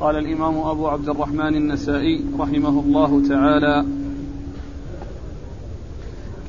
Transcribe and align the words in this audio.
قال 0.00 0.16
الإمام 0.16 0.58
أبو 0.58 0.88
عبد 0.88 1.08
الرحمن 1.08 1.54
النسائي 1.54 2.24
رحمه 2.38 2.68
الله 2.68 3.28
تعالى 3.28 3.84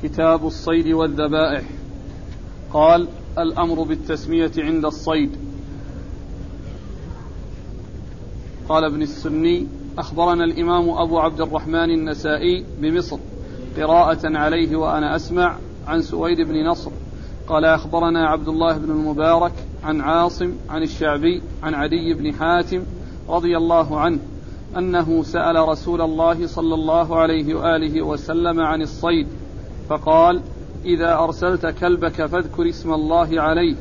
كتاب 0.02 0.46
الصيد 0.46 0.88
والذبائح. 0.88 1.64
قال 2.72 3.08
الأمر 3.38 3.82
بالتسمية 3.82 4.52
عند 4.58 4.84
الصيد. 4.84 5.30
قال 8.68 8.84
ابن 8.84 9.02
السني 9.02 9.66
أخبرنا 9.98 10.44
الإمام 10.44 10.90
أبو 10.90 11.18
عبد 11.18 11.40
الرحمن 11.40 11.90
النسائي 11.90 12.64
بمصر 12.80 13.18
قراءة 13.76 14.38
عليه 14.38 14.76
وأنا 14.76 15.16
أسمع 15.16 15.56
عن 15.86 16.02
سويد 16.02 16.40
بن 16.40 16.66
نصر. 16.66 16.90
قال 17.48 17.64
أخبرنا 17.64 18.26
عبد 18.26 18.48
الله 18.48 18.78
بن 18.78 18.90
المبارك 18.90 19.52
عن 19.84 20.00
عاصم 20.00 20.52
عن 20.68 20.82
الشعبي 20.82 21.42
عن 21.62 21.74
عدي 21.74 22.14
بن 22.14 22.34
حاتم 22.34 22.82
رضي 23.30 23.56
الله 23.56 24.00
عنه 24.00 24.18
أنه 24.78 25.22
سأل 25.22 25.68
رسول 25.68 26.00
الله 26.00 26.46
صلى 26.46 26.74
الله 26.74 27.16
عليه 27.16 27.54
وآله 27.54 28.02
وسلم 28.02 28.60
عن 28.60 28.82
الصيد 28.82 29.26
فقال 29.88 30.40
إذا 30.84 31.14
أرسلت 31.14 31.66
كلبك 31.66 32.26
فاذكر 32.26 32.68
اسم 32.68 32.92
الله 32.92 33.40
عليه 33.40 33.76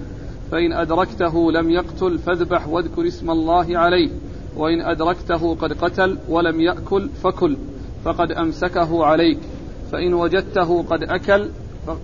فإن 0.52 0.74
أدركته 0.74 1.52
لم 1.52 1.70
يقتل 1.70 2.18
فاذبح 2.18 2.68
واذكر 2.68 3.08
اسم 3.08 3.32
الله 3.32 3.78
عليه 3.78 4.10
وإن 4.58 4.82
أدركته 4.82 5.56
قد 5.56 5.74
قتل 5.74 6.18
ولم 6.30 6.62
يأكل 6.62 7.10
فكل 7.24 7.58
فقد 8.06 8.32
أمسكه 8.32 9.06
عليك 9.06 9.40
فإن 9.92 10.14
وجدته 10.14 10.84
قد 10.84 11.04
أكل 11.04 11.50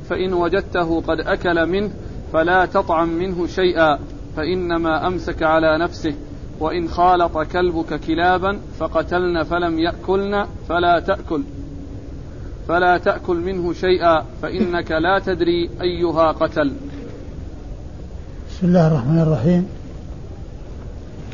فإن 0.09 0.33
وجدته 0.33 1.01
قد 1.01 1.19
أكل 1.19 1.65
منه 1.65 1.91
فلا 2.33 2.65
تطعم 2.65 3.09
منه 3.09 3.47
شيئا 3.47 3.99
فإنما 4.35 5.07
أمسك 5.07 5.43
على 5.43 5.77
نفسه. 5.77 6.13
وإن 6.59 6.89
خالط 6.89 7.37
كلبك 7.37 7.99
كلابا 7.99 8.59
فقتلن 8.79 9.43
فلم 9.43 9.79
يأكلن 9.79 10.45
فلا 10.69 10.99
تأكل 10.99 11.43
فلا 12.67 12.97
تأكل 12.97 13.37
منه 13.37 13.73
شيئا 13.73 14.23
فإنك 14.41 14.91
لا 14.91 15.19
تدري 15.19 15.69
أيها 15.81 16.31
قتل. 16.31 16.71
بسم 18.49 18.67
الله 18.67 18.87
الرحمن 18.87 19.19
الرحيم. 19.19 19.67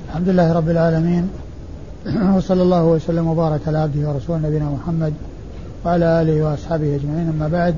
الحمد 0.10 0.30
لله 0.30 0.54
رب 0.54 0.70
العالمين. 0.70 1.30
وصلى 2.36 2.62
الله 2.62 2.86
وسلم 2.86 3.28
وبارك 3.28 3.62
على 3.68 3.78
عبده 3.78 4.10
ورسوله 4.10 4.40
نبينا 4.48 4.66
محمد 4.66 5.14
وعلى 5.86 6.22
آله 6.22 6.44
وأصحابه 6.44 6.96
أجمعين. 6.96 7.30
أما 7.30 7.48
بعد 7.48 7.76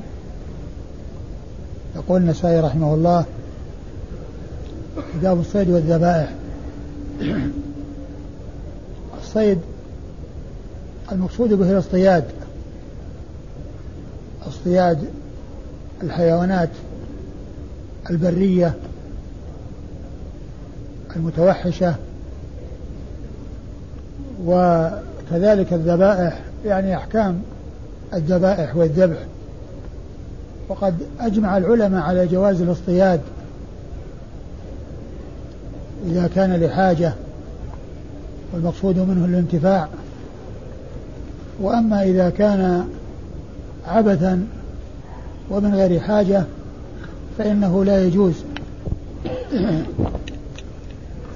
يقول 1.96 2.20
النسائي 2.20 2.60
رحمه 2.60 2.94
الله 2.94 3.24
كتاب 5.18 5.40
الصيد 5.40 5.70
والذبائح 5.70 6.28
الصيد 9.22 9.58
المقصود 11.12 11.52
به 11.52 11.70
الاصطياد. 11.70 12.24
اصطياد 14.46 14.98
الحيوانات 16.02 16.68
البرية 18.10 18.74
المتوحشة 21.16 21.94
وكذلك 24.44 25.72
الذبائح 25.72 26.40
يعني 26.64 26.96
أحكام 26.96 27.42
الذبائح 28.14 28.76
والذبح. 28.76 29.18
وقد 30.68 30.94
أجمع 31.20 31.56
العلماء 31.56 32.02
على 32.02 32.26
جواز 32.26 32.62
الاصطياد 32.62 33.20
إذا 36.06 36.30
كان 36.34 36.60
لحاجة 36.60 37.12
والمقصود 38.52 38.98
منه 38.98 39.24
الانتفاع. 39.24 39.88
وأما 41.60 42.02
إذا 42.02 42.30
كان 42.30 42.88
عبثا 43.86 44.46
ومن 45.50 45.74
غير 45.74 46.00
حاجة 46.00 46.44
فإنه 47.38 47.84
لا 47.84 48.04
يجوز. 48.04 48.34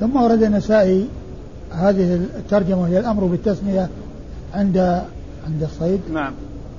ثم 0.01 0.17
ورد 0.17 0.43
النسائي 0.43 1.09
هذه 1.71 2.15
الترجمة 2.15 2.83
وهي 2.83 2.99
الأمر 2.99 3.25
بالتسمية 3.25 3.89
عند 4.55 5.03
عند 5.47 5.63
الصيد. 5.63 6.01
نعم. 6.13 6.33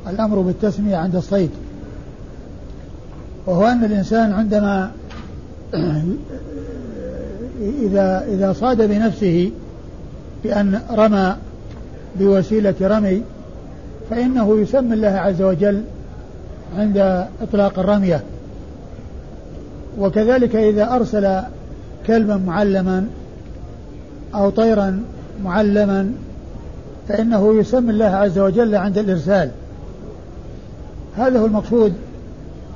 الأمر 0.08 0.40
بالتسمية 0.40 0.98
عند 0.98 1.16
الصيد. 1.16 1.50
وهو 3.46 3.68
أن 3.68 3.84
الإنسان 3.84 4.34
عندما 4.34 4.92
إذا 7.62 8.26
إذا 8.28 8.54
صاد 8.54 8.82
بنفسه 8.82 9.52
بأن 10.44 10.82
رمى 10.92 11.36
بوسيلة 12.20 12.76
رمي 12.82 13.22
فإنه 14.10 14.60
يسمي 14.60 14.94
الله 14.94 15.08
عز 15.08 15.42
وجل 15.42 15.84
عند 16.78 17.26
إطلاق 17.42 17.80
الرمية. 17.80 18.24
وكذلك 20.00 20.56
إذا 20.56 20.96
أرسل 20.96 21.42
كلبا 22.08 22.38
معلما 22.38 23.08
أو 24.36 24.50
طيرا 24.50 25.04
معلما 25.44 26.12
فإنه 27.08 27.60
يسمي 27.60 27.92
الله 27.92 28.06
عز 28.06 28.40
وجل 28.40 28.76
عند 28.76 28.98
الإرسال. 28.98 29.52
هذا 31.18 31.40
هو 31.40 31.46
المقصود 31.46 31.94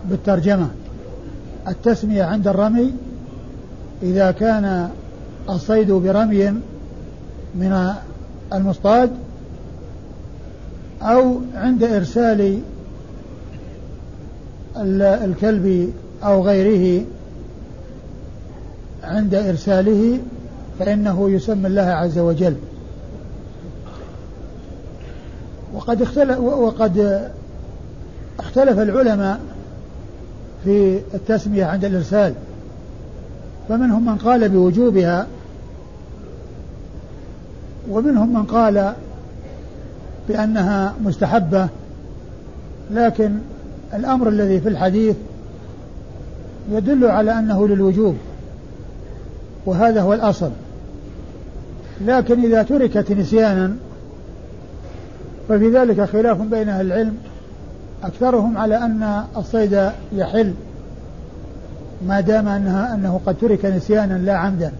بالترجمة 0.09 0.67
التسمية 1.67 2.23
عند 2.23 2.47
الرمي 2.47 2.93
إذا 4.01 4.31
كان 4.31 4.89
الصيد 5.49 5.91
برمي 5.91 6.53
من 7.55 7.93
المصطاد 8.53 9.11
أو 11.01 11.41
عند 11.55 11.83
إرسال 11.83 12.59
الكلب 14.77 15.93
أو 16.23 16.43
غيره 16.43 17.05
عند 19.03 19.35
إرساله 19.35 20.19
فإنه 20.79 21.29
يسمى 21.29 21.67
الله 21.67 21.81
عز 21.81 22.19
وجل. 22.19 22.55
وقد 25.73 26.01
اختلف 26.01 26.39
وقد 26.39 27.29
اختلف 28.39 28.79
العلماء 28.79 29.39
في 30.63 30.99
التسمية 31.13 31.65
عند 31.65 31.85
الإرسال. 31.85 32.33
فمنهم 33.69 34.05
من 34.05 34.15
قال 34.15 34.49
بوجوبها 34.49 35.27
ومنهم 37.89 38.33
من 38.33 38.43
قال 38.43 38.93
بأنها 40.29 40.93
مستحبة 41.03 41.67
لكن 42.91 43.31
الأمر 43.93 44.29
الذي 44.29 44.61
في 44.61 44.69
الحديث 44.69 45.15
يدل 46.71 47.05
على 47.05 47.39
أنه 47.39 47.67
للوجوب 47.67 48.15
وهذا 49.65 50.01
هو 50.01 50.13
الأصل. 50.13 50.51
لكن 52.01 52.43
إذا 52.45 52.63
تركت 52.63 53.11
نسيانا 53.11 53.75
ففي 55.49 55.69
ذلك 55.69 56.01
خلاف 56.01 56.41
بين 56.41 56.69
أهل 56.69 56.85
العلم 56.85 57.17
أكثرهم 58.03 58.57
على 58.57 58.77
أن 58.77 59.23
الصيد 59.37 59.91
يحل. 60.13 60.53
ما 62.07 62.21
دام 62.21 62.47
أنها 62.47 62.95
أنه 62.95 63.19
قد 63.25 63.37
ترك 63.41 63.65
نسيانا 63.65 64.13
لا 64.13 64.33
عمدا. 64.33 64.71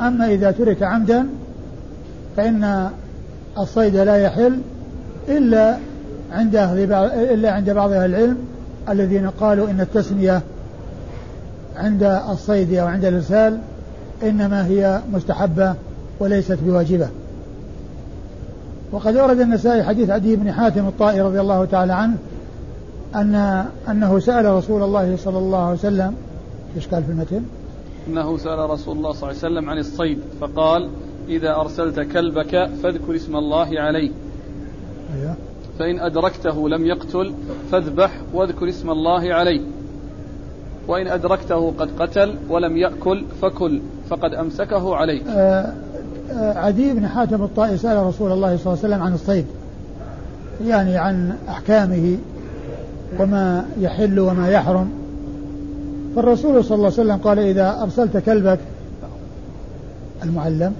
أما 0.00 0.26
إذا 0.26 0.50
ترك 0.50 0.82
عمدا 0.82 1.26
فإن 2.36 2.90
الصيد 3.58 3.96
لا 3.96 4.16
يحل 4.16 4.58
إلا 5.28 5.76
عند 6.32 6.56
أهل 6.56 6.92
إلا 7.32 7.52
عند 7.52 7.70
بعض 7.70 7.92
أهل 7.92 8.14
العلم 8.14 8.36
الذين 8.88 9.30
قالوا 9.30 9.70
إن 9.70 9.80
التسمية 9.80 10.42
عند 11.76 12.02
الصيد 12.02 12.74
أو 12.74 12.86
عند 12.86 13.04
الإرسال 13.04 13.58
إنما 14.22 14.66
هي 14.66 15.00
مستحبة 15.12 15.74
وليست 16.20 16.58
بواجبة. 16.66 17.08
وقد 18.92 19.16
ورد 19.16 19.40
النسائي 19.40 19.82
حديث 19.82 20.10
عدي 20.10 20.36
بن 20.36 20.52
حاتم 20.52 20.86
الطائي 20.86 21.20
رضي 21.20 21.40
الله 21.40 21.64
تعالى 21.64 21.92
عنه 21.92 22.16
أن 23.14 23.64
أنه 23.88 24.18
سأل 24.18 24.44
رسول 24.44 24.82
الله 24.82 25.16
صلى 25.16 25.38
الله 25.38 25.64
عليه 25.64 25.78
وسلم 25.78 26.14
إيش 26.76 26.88
قال 26.88 27.04
في 27.04 27.10
المتن؟ 27.10 27.42
أنه 28.08 28.36
سأل 28.36 28.70
رسول 28.70 28.96
الله 28.96 29.12
صلى 29.12 29.30
الله 29.30 29.42
عليه 29.42 29.54
وسلم 29.54 29.70
عن 29.70 29.78
الصيد 29.78 30.18
فقال 30.40 30.88
إذا 31.28 31.56
أرسلت 31.56 32.00
كلبك 32.00 32.70
فاذكر 32.82 33.16
اسم 33.16 33.36
الله 33.36 33.80
عليه 33.80 34.10
أيوه. 35.14 35.34
فإن 35.78 36.00
أدركته 36.00 36.68
لم 36.68 36.86
يقتل 36.86 37.34
فاذبح 37.72 38.20
واذكر 38.34 38.68
اسم 38.68 38.90
الله 38.90 39.34
عليه 39.34 39.60
وإن 40.88 41.06
أدركته 41.08 41.72
قد 41.78 41.90
قتل 41.98 42.34
ولم 42.48 42.76
يأكل 42.76 43.24
فكل 43.42 43.80
فقد 44.08 44.34
أمسكه 44.34 44.96
عليك. 44.96 45.22
آه 45.26 45.72
آه 46.32 46.58
عدي 46.58 46.92
بن 46.92 47.06
حاتم 47.06 47.42
الطائي 47.42 47.76
سأل 47.76 48.06
رسول 48.06 48.32
الله 48.32 48.56
صلى 48.56 48.66
الله 48.66 48.84
عليه 48.84 48.94
وسلم 48.94 49.02
عن 49.02 49.12
الصيد 49.14 49.46
يعني 50.66 50.96
عن 50.96 51.36
أحكامه 51.48 52.18
وما 53.20 53.66
يحل 53.80 54.20
وما 54.20 54.48
يحرم. 54.48 55.03
فالرسول 56.16 56.64
صلى 56.64 56.74
الله 56.74 56.92
عليه 56.92 57.02
وسلم 57.02 57.16
قال 57.16 57.38
إذا 57.38 57.82
أرسلت 57.82 58.16
كلبك 58.16 58.58
المعلم؟ 60.22 60.74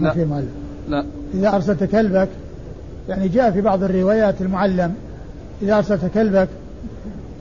لا. 0.00 0.10
في 0.10 0.24
معلم. 0.24 0.50
لا. 0.88 1.04
إذا 1.34 1.54
أرسلت 1.54 1.84
كلبك 1.84 2.28
يعني 3.08 3.28
جاء 3.28 3.50
في 3.50 3.60
بعض 3.60 3.82
الروايات 3.82 4.40
المعلم 4.40 4.94
إذا 5.62 5.76
أرسلت 5.76 6.04
كلبك 6.14 6.48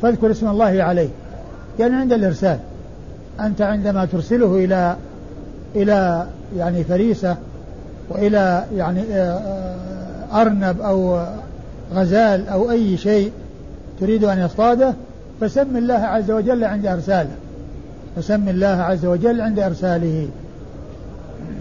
فاذكر 0.02 0.32
اسم 0.32 0.48
الله 0.48 0.84
عليه. 0.84 1.10
يعني 1.80 1.96
عند 1.96 2.14
الإرسال. 2.14 2.60
أنت 3.40 3.62
عندما 3.62 4.06
ترسله 4.06 4.56
إلى 4.56 4.96
إلى 5.76 6.28
يعني 6.58 6.84
فريسة 6.84 7.38
وإلى 8.10 8.66
يعني 8.76 9.02
آه، 9.02 9.38
آه، 9.38 10.42
أرنب 10.42 10.82
أو 10.82 11.26
غزال 11.94 12.48
أو 12.48 12.72
أي 12.72 12.98
شيء 12.98 13.32
تريد 14.00 14.24
أن 14.24 14.40
يصطاده 14.40 14.94
فسم 15.42 15.78
الله 15.78 15.94
عز 15.94 16.32
وجل 16.32 16.64
عند 16.64 16.86
إرساله. 16.86 17.36
فسم 18.16 18.50
الله 18.50 18.68
عز 18.68 19.06
وجل 19.06 19.42
عند 19.42 19.60
إرساله. 19.60 20.28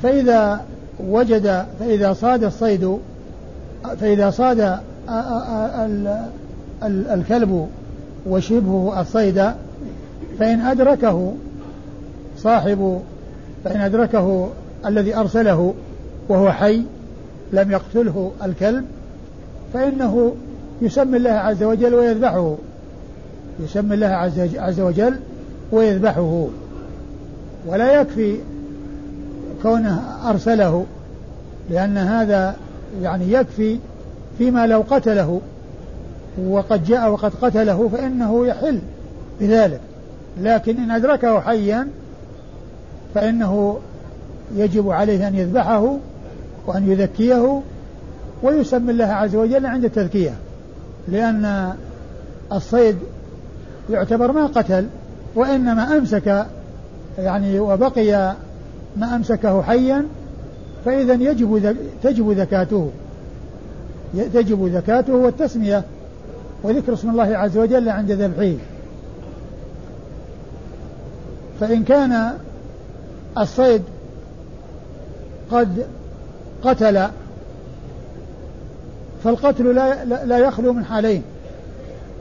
فإذا 0.03 0.61
وجد 1.09 1.65
فإذا 1.81 2.13
صاد 2.13 2.45
الصيد 2.45 2.99
فإذا 4.01 4.31
صاد 4.31 4.79
الكلب 6.83 7.69
وشبهه 8.27 9.01
الصيد 9.01 9.51
فإن 10.39 10.61
أدركه 10.61 11.35
صاحب 12.37 13.01
فإن 13.65 13.81
أدركه 13.81 14.49
الذي 14.87 15.17
أرسله 15.17 15.75
وهو 16.29 16.53
حي 16.53 16.83
لم 17.53 17.71
يقتله 17.71 18.33
الكلب 18.45 18.85
فإنه 19.75 20.35
يسمي 20.83 21.17
الله 21.17 21.31
عز 21.31 21.63
وجل 21.63 21.95
ويذبحه. 21.95 22.57
يسمي 23.65 23.95
الله 23.95 24.07
عز 24.57 24.81
وجل 24.81 25.15
ويذبحه. 25.73 26.47
ولا 27.67 28.01
يكفي 28.01 28.37
كونه 29.63 30.03
أرسله 30.31 30.87
لأن 31.71 31.99
هذا 31.99 32.57
يعني 33.03 33.33
يكفي 33.33 33.79
فيما 34.39 34.67
لو 34.67 34.85
قتله. 34.91 35.41
وقد 36.47 36.85
جاء 36.85 37.11
وقد 37.11 37.33
قتله 37.43 37.89
فإنه 37.89 38.47
يحل 38.47 38.79
بذلك. 39.41 39.81
لكن 40.41 40.77
إن 40.77 40.91
أدركه 40.91 41.41
حيا 41.41 41.89
فإنه 43.15 43.79
يجب 44.57 44.91
عليه 44.91 45.29
أن 45.29 45.35
يذبحه 45.35 45.97
وأن 46.67 46.91
يذكيه 46.91 47.61
ويسمي 48.43 48.93
الله 48.93 49.05
عز 49.05 49.37
وجل 49.37 49.67
عند 49.67 49.85
التذكية 49.85 50.35
لأن 51.09 51.73
الصيد 52.53 52.97
يعتبر 53.91 54.33
ما 54.33 54.47
قتل 54.47 54.87
وإنما 55.35 55.99
أمسك 55.99 56.47
يعني 57.19 57.61
وبقي 57.61 58.35
ما 58.97 59.17
أمسكه 59.17 59.63
حيا 59.63 60.05
فإذا 60.85 61.15
يجب 61.15 61.77
تجب 62.03 62.37
زكاته. 62.37 62.91
تجب 64.35 64.69
زكاته 64.73 65.15
والتسمية 65.15 65.85
وذكر 66.63 66.93
اسم 66.93 67.11
الله 67.11 67.37
عز 67.37 67.59
وجل 67.59 67.89
عند 67.89 68.13
ذبحه 68.13 68.53
فإن 71.61 71.85
كان 71.85 72.33
الصيد 73.39 73.83
قد 75.51 75.87
قتل 76.65 77.07
فالقتل 79.25 79.75
لا, 79.75 80.05
لا 80.05 80.39
يخلو 80.39 80.73
من 80.73 80.85
حالين. 80.85 81.23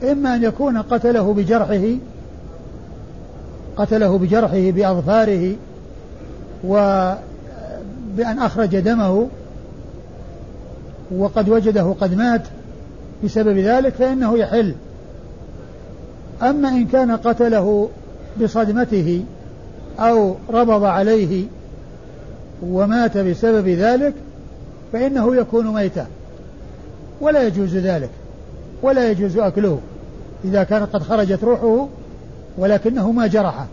إما 0.03 0.35
أن 0.35 0.43
يكون 0.43 0.77
قتله 0.77 1.33
بجرحه 1.33 1.95
قتله 3.77 4.17
بجرحه 4.17 4.71
بأظفاره 4.71 5.55
وبأن 6.63 7.19
أخرج 8.39 8.79
دمه 8.79 9.27
وقد 11.17 11.49
وجده 11.49 11.95
قد 12.01 12.13
مات 12.13 12.41
بسبب 13.23 13.57
ذلك 13.57 13.93
فإنه 13.93 14.37
يحل. 14.37 14.73
أما 16.41 16.69
إن 16.69 16.87
كان 16.87 17.11
قتله 17.11 17.89
بصدمته 18.41 19.23
أو 19.99 20.35
ربض 20.49 20.83
عليه 20.83 21.45
ومات 22.63 23.17
بسبب 23.17 23.67
ذلك 23.67 24.13
فإنه 24.93 25.35
يكون 25.35 25.73
ميتا. 25.73 26.07
ولا 27.21 27.47
يجوز 27.47 27.75
ذلك 27.75 28.09
ولا 28.81 29.11
يجوز 29.11 29.37
أكله. 29.37 29.79
إذا 30.45 30.63
كانت 30.63 30.93
قد 30.93 31.03
خرجت 31.03 31.43
روحه 31.43 31.87
ولكنه 32.57 33.11
ما 33.11 33.27
جرحه 33.27 33.65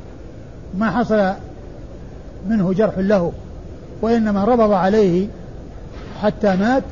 ما 0.79 0.91
حصل 0.91 1.33
منه 2.49 2.73
جرح 2.73 2.99
له 2.99 3.33
وإنما 4.03 4.45
ربض 4.45 4.73
عليه 4.73 5.29
حتى 6.23 6.57
مات 6.57 6.83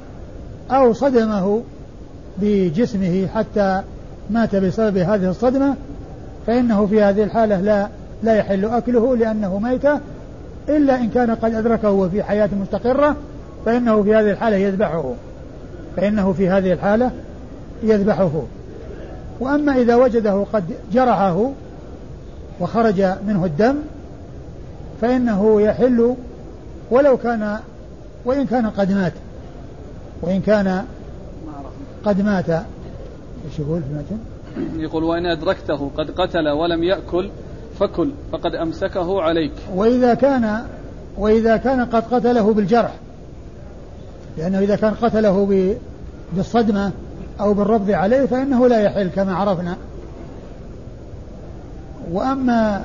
أو 0.70 0.92
صدمه 0.92 1.62
بجسمه 2.38 3.26
حتى 3.34 3.82
مات 4.30 4.56
بسبب 4.56 4.96
هذه 4.96 5.30
الصدمة 5.30 5.74
فإنه 6.46 6.86
في 6.86 7.02
هذه 7.02 7.22
الحالة 7.22 7.60
لا 7.60 7.88
لا 8.22 8.36
يحل 8.36 8.64
أكله 8.64 9.16
لأنه 9.16 9.58
ميت 9.58 9.84
إلا 10.68 10.96
إن 10.96 11.08
كان 11.08 11.30
قد 11.30 11.54
أدركه 11.54 11.90
وفي 11.90 12.22
حياة 12.22 12.48
مستقرة 12.62 13.16
فإنه 13.66 14.02
في 14.02 14.14
هذه 14.14 14.30
الحالة 14.30 14.56
يذبحه 14.56 15.12
فإنه 15.96 16.32
في 16.32 16.48
هذه 16.48 16.72
الحالة 16.72 17.10
يذبحه. 17.82 18.30
وأما 19.40 19.72
إذا 19.72 19.96
وجده 19.96 20.46
قد 20.52 20.64
جرحه 20.92 21.50
وخرج 22.60 23.02
منه 23.26 23.44
الدم 23.44 23.76
فإنه 25.00 25.60
يحل 25.60 26.14
ولو 26.90 27.16
كان 27.16 27.58
وإن 28.24 28.46
كان 28.46 28.70
قد 28.70 28.92
مات. 28.92 29.12
وإن 30.22 30.40
كان 30.40 30.84
قد 32.04 32.20
مات. 32.20 32.50
إيش 32.50 33.58
يقول 33.58 33.82
في 33.82 33.88
المتن؟ 33.88 34.18
يقول 34.80 35.04
وإن 35.04 35.26
أدركته 35.26 35.90
قد 35.98 36.10
قتل 36.10 36.48
ولم 36.48 36.82
يأكل 36.82 37.30
فكل 37.80 38.10
فقد 38.32 38.54
أمسكه 38.54 39.22
عليك. 39.22 39.52
وإذا 39.74 40.14
كان 40.14 40.64
وإذا 41.18 41.56
كان 41.56 41.84
قد 41.84 42.02
قتله 42.02 42.52
بالجرح 42.52 42.94
لأنه 44.38 44.58
إذا 44.58 44.76
كان 44.76 44.94
قتله 44.94 45.76
بالصدمة 46.32 46.92
أو 47.40 47.54
بالربض 47.54 47.90
عليه 47.90 48.26
فإنه 48.26 48.68
لا 48.68 48.80
يحل 48.80 49.08
كما 49.08 49.34
عرفنا. 49.34 49.76
وأما 52.12 52.84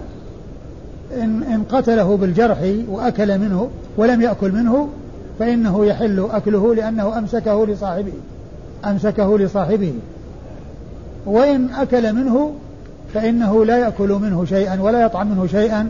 إن, 1.14 1.44
إن 1.44 1.64
قتله 1.70 2.18
بالجرح 2.18 2.58
وأكل 2.90 3.38
منه 3.40 3.70
ولم 3.98 4.22
يأكل 4.22 4.52
منه 4.52 4.90
فإنه 5.40 5.86
يحل 5.86 6.28
أكله 6.32 6.76
لأنه 6.76 7.18
أمسكه 7.18 7.66
لصاحبه 7.66 8.14
أمسكه 8.86 9.38
لصاحبه. 9.38 9.94
وإن 11.26 11.70
أكل 11.70 12.14
منه 12.14 12.54
فإنه 13.14 13.66
لا 13.66 13.78
يأكل 13.78 14.10
منه 14.10 14.46
شيئا 14.46 14.82
ولا 14.82 15.02
يطعم 15.02 15.32
منه 15.32 15.48
شيئا 15.48 15.90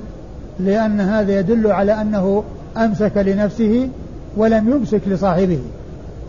لأن 0.60 1.02
هذا 1.02 1.40
يدل 1.40 1.72
على 1.72 2.02
أنه 2.02 2.44
أمسك 2.78 3.12
لنفسه 3.16 3.90
ولم 4.38 4.70
يمسك 4.70 5.02
لصاحبه. 5.08 5.60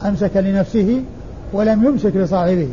أمسك 0.05 0.37
لنفسه 0.37 1.03
ولم 1.53 1.85
يمسك 1.85 2.17
لصاحبه. 2.17 2.69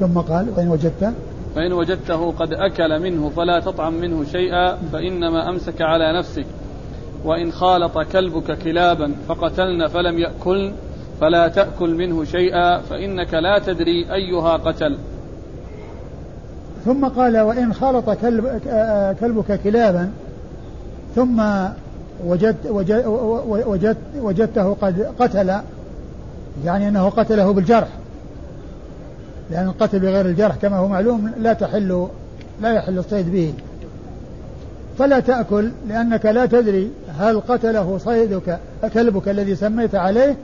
ثم 0.00 0.18
قال 0.18 0.46
وإن 0.56 0.68
وجدت 0.68 1.12
فإن 1.54 1.72
وجدته 1.72 2.32
قد 2.32 2.52
أكل 2.52 3.00
منه 3.00 3.28
فلا 3.28 3.60
تطعم 3.60 3.94
منه 3.94 4.24
شيئا 4.24 4.76
فإنما 4.92 5.48
أمسك 5.48 5.82
على 5.82 6.18
نفسك. 6.18 6.46
وإن 7.24 7.52
خالط 7.52 7.98
كلبك 7.98 8.58
كلابا 8.58 9.12
فقتلن 9.28 9.86
فلم 9.86 10.18
يأكلن 10.18 10.72
فلا 11.20 11.48
تأكل 11.48 11.94
منه 11.94 12.24
شيئا 12.24 12.78
فإنك 12.78 13.34
لا 13.34 13.58
تدري 13.58 14.12
أيها 14.12 14.56
قتل. 14.56 14.98
ثم 16.84 17.08
قال 17.08 17.38
وإن 17.38 17.72
خالط 17.72 18.10
كلب 18.10 18.60
كلبك 19.20 19.60
كلابا 19.64 20.10
ثم 21.14 21.42
وجدت 22.26 22.66
وجدت 22.66 23.96
وجدته 24.20 24.74
قد 24.74 25.06
قتل 25.18 25.60
يعني 26.64 26.88
أنه 26.88 27.08
قتله 27.08 27.52
بالجرح. 27.52 27.88
لأن 29.50 29.66
القتل 29.68 29.98
بغير 29.98 30.26
الجرح 30.26 30.56
كما 30.56 30.76
هو 30.76 30.88
معلوم 30.88 31.32
لا 31.38 31.52
تحل 31.52 32.08
لا 32.62 32.72
يحل 32.72 32.98
الصيد 32.98 33.32
به. 33.32 33.54
فلا 34.98 35.20
تأكل 35.20 35.70
لأنك 35.88 36.26
لا 36.26 36.46
تدري 36.46 36.90
هل 37.18 37.40
قتله 37.40 37.98
صيدك 37.98 38.58
كلبك 38.94 39.28
الذي 39.28 39.56
سميت 39.56 39.94
عليه 39.94 40.36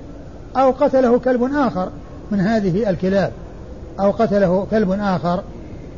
أو 0.57 0.71
قتله 0.71 1.19
كلب 1.19 1.43
آخر 1.55 1.89
من 2.31 2.41
هذه 2.41 2.91
الكلاب. 2.91 3.33
أو 4.01 4.11
قتله 4.11 4.67
كلب 4.71 4.91
آخر 4.91 5.43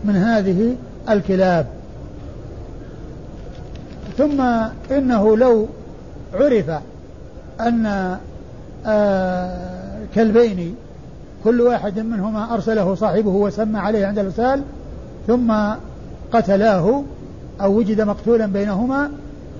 من 0.05 0.17
هذه 0.17 0.77
الكلاب. 1.11 1.67
ثم 4.19 4.41
إنه 4.91 5.37
لو 5.37 5.67
عرف 6.35 6.71
أن 7.61 8.17
آه 8.87 9.76
كلبين 10.15 10.75
كل 11.45 11.61
واحد 11.61 11.99
منهما 11.99 12.55
أرسله 12.55 12.95
صاحبه 12.95 13.31
وسمى 13.31 13.79
عليه 13.79 14.07
عند 14.07 14.19
الإرسال 14.19 14.63
ثم 15.27 15.55
قتلاه 16.33 17.03
أو 17.61 17.73
وجد 17.77 18.01
مقتولا 18.01 18.47
بينهما 18.47 19.11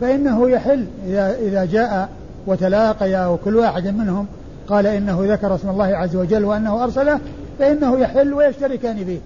فإنه 0.01 0.51
يحل 0.51 0.87
إذا 1.07 1.35
إذا 1.35 1.65
جاء 1.65 2.09
وتلاقيا 2.47 3.27
وكل 3.27 3.57
واحد 3.57 3.87
منهم 3.87 4.27
قال 4.69 4.87
إنه 4.87 5.33
ذكر 5.33 5.55
اسم 5.55 5.71
الله 5.71 5.85
عز 5.85 6.17
وجل 6.17 6.45
وأنه 6.45 6.85
أرسله 6.85 7.21
فإنه 7.59 7.99
يحل 7.99 8.35
ويشتركان 8.35 9.05
فيه. 9.05 9.19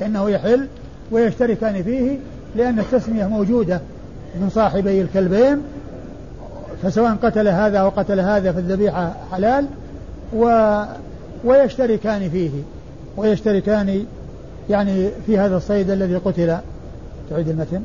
فإنه 0.00 0.30
يحل 0.30 0.68
ويشتركان 1.10 1.82
فيه 1.82 2.18
لأن 2.56 2.78
التسمية 2.78 3.26
موجودة 3.26 3.80
من 4.40 4.50
صاحبي 4.50 5.00
الكلبين 5.02 5.62
فسواء 6.82 7.14
قتل 7.22 7.48
هذا 7.48 7.78
أو 7.78 7.88
قتل 7.88 8.20
هذا 8.20 8.52
فالذبيحة 8.52 9.12
حلال 9.32 9.66
و 10.34 10.82
ويشتركان 11.44 12.30
فيه 12.30 12.50
ويشتركان 13.16 14.04
يعني 14.70 15.10
في 15.26 15.38
هذا 15.38 15.56
الصيد 15.56 15.90
الذي 15.90 16.16
قتل. 16.16 16.56
تعيد 17.30 17.48
المتن. 17.48 17.82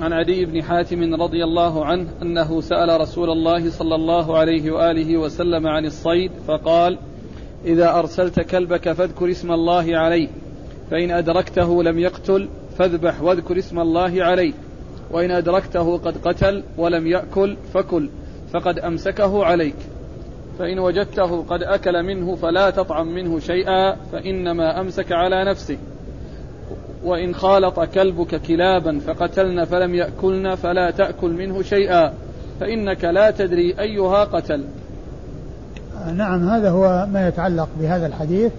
عن 0.00 0.12
عدي 0.12 0.44
بن 0.44 0.62
حاتم 0.62 1.14
رضي 1.14 1.44
الله 1.44 1.84
عنه 1.84 2.06
أنه 2.22 2.60
سأل 2.60 3.00
رسول 3.00 3.30
الله 3.30 3.70
صلى 3.70 3.94
الله 3.94 4.38
عليه 4.38 4.70
وآله 4.70 5.16
وسلم 5.16 5.66
عن 5.66 5.86
الصيد 5.86 6.30
فقال 6.46 6.98
إذا 7.64 7.98
أرسلت 7.98 8.40
كلبك 8.40 8.92
فاذكر 8.92 9.30
اسم 9.30 9.52
الله 9.52 9.96
عليه 9.96 10.28
فإن 10.90 11.10
أدركته 11.10 11.82
لم 11.82 11.98
يقتل 11.98 12.48
فاذبح 12.78 13.22
واذكر 13.22 13.58
اسم 13.58 13.80
الله 13.80 14.24
عليه 14.24 14.52
وإن 15.10 15.30
أدركته 15.30 15.98
قد 15.98 16.16
قتل 16.16 16.62
ولم 16.78 17.06
يأكل 17.06 17.56
فكل. 17.74 18.08
فقد 18.52 18.78
أمسكه 18.78 19.44
عليك. 19.44 19.76
فإن 20.58 20.78
وجدته 20.78 21.42
قد 21.42 21.62
أكل 21.62 22.02
منه 22.02 22.34
فلا 22.36 22.70
تطعم 22.70 23.14
منه 23.14 23.38
شيئا 23.38 23.96
فإنما 24.12 24.80
أمسك 24.80 25.12
على 25.12 25.44
نفسه. 25.44 25.76
وإن 27.04 27.34
خالط 27.34 27.80
كلبك 27.80 28.40
كلابا 28.42 28.98
فقتلن 28.98 29.64
فلم 29.64 29.94
يأكلن 29.94 30.54
فلا 30.54 30.90
تأكل 30.90 31.30
منه 31.30 31.62
شيئا 31.62 32.12
فإنك 32.60 33.04
لا 33.04 33.30
تدري 33.30 33.74
أيها 33.80 34.24
قتل. 34.24 34.64
نعم 36.16 36.48
هذا 36.48 36.70
هو 36.70 37.06
ما 37.12 37.28
يتعلق 37.28 37.68
بهذا 37.80 38.06
الحديث 38.06 38.52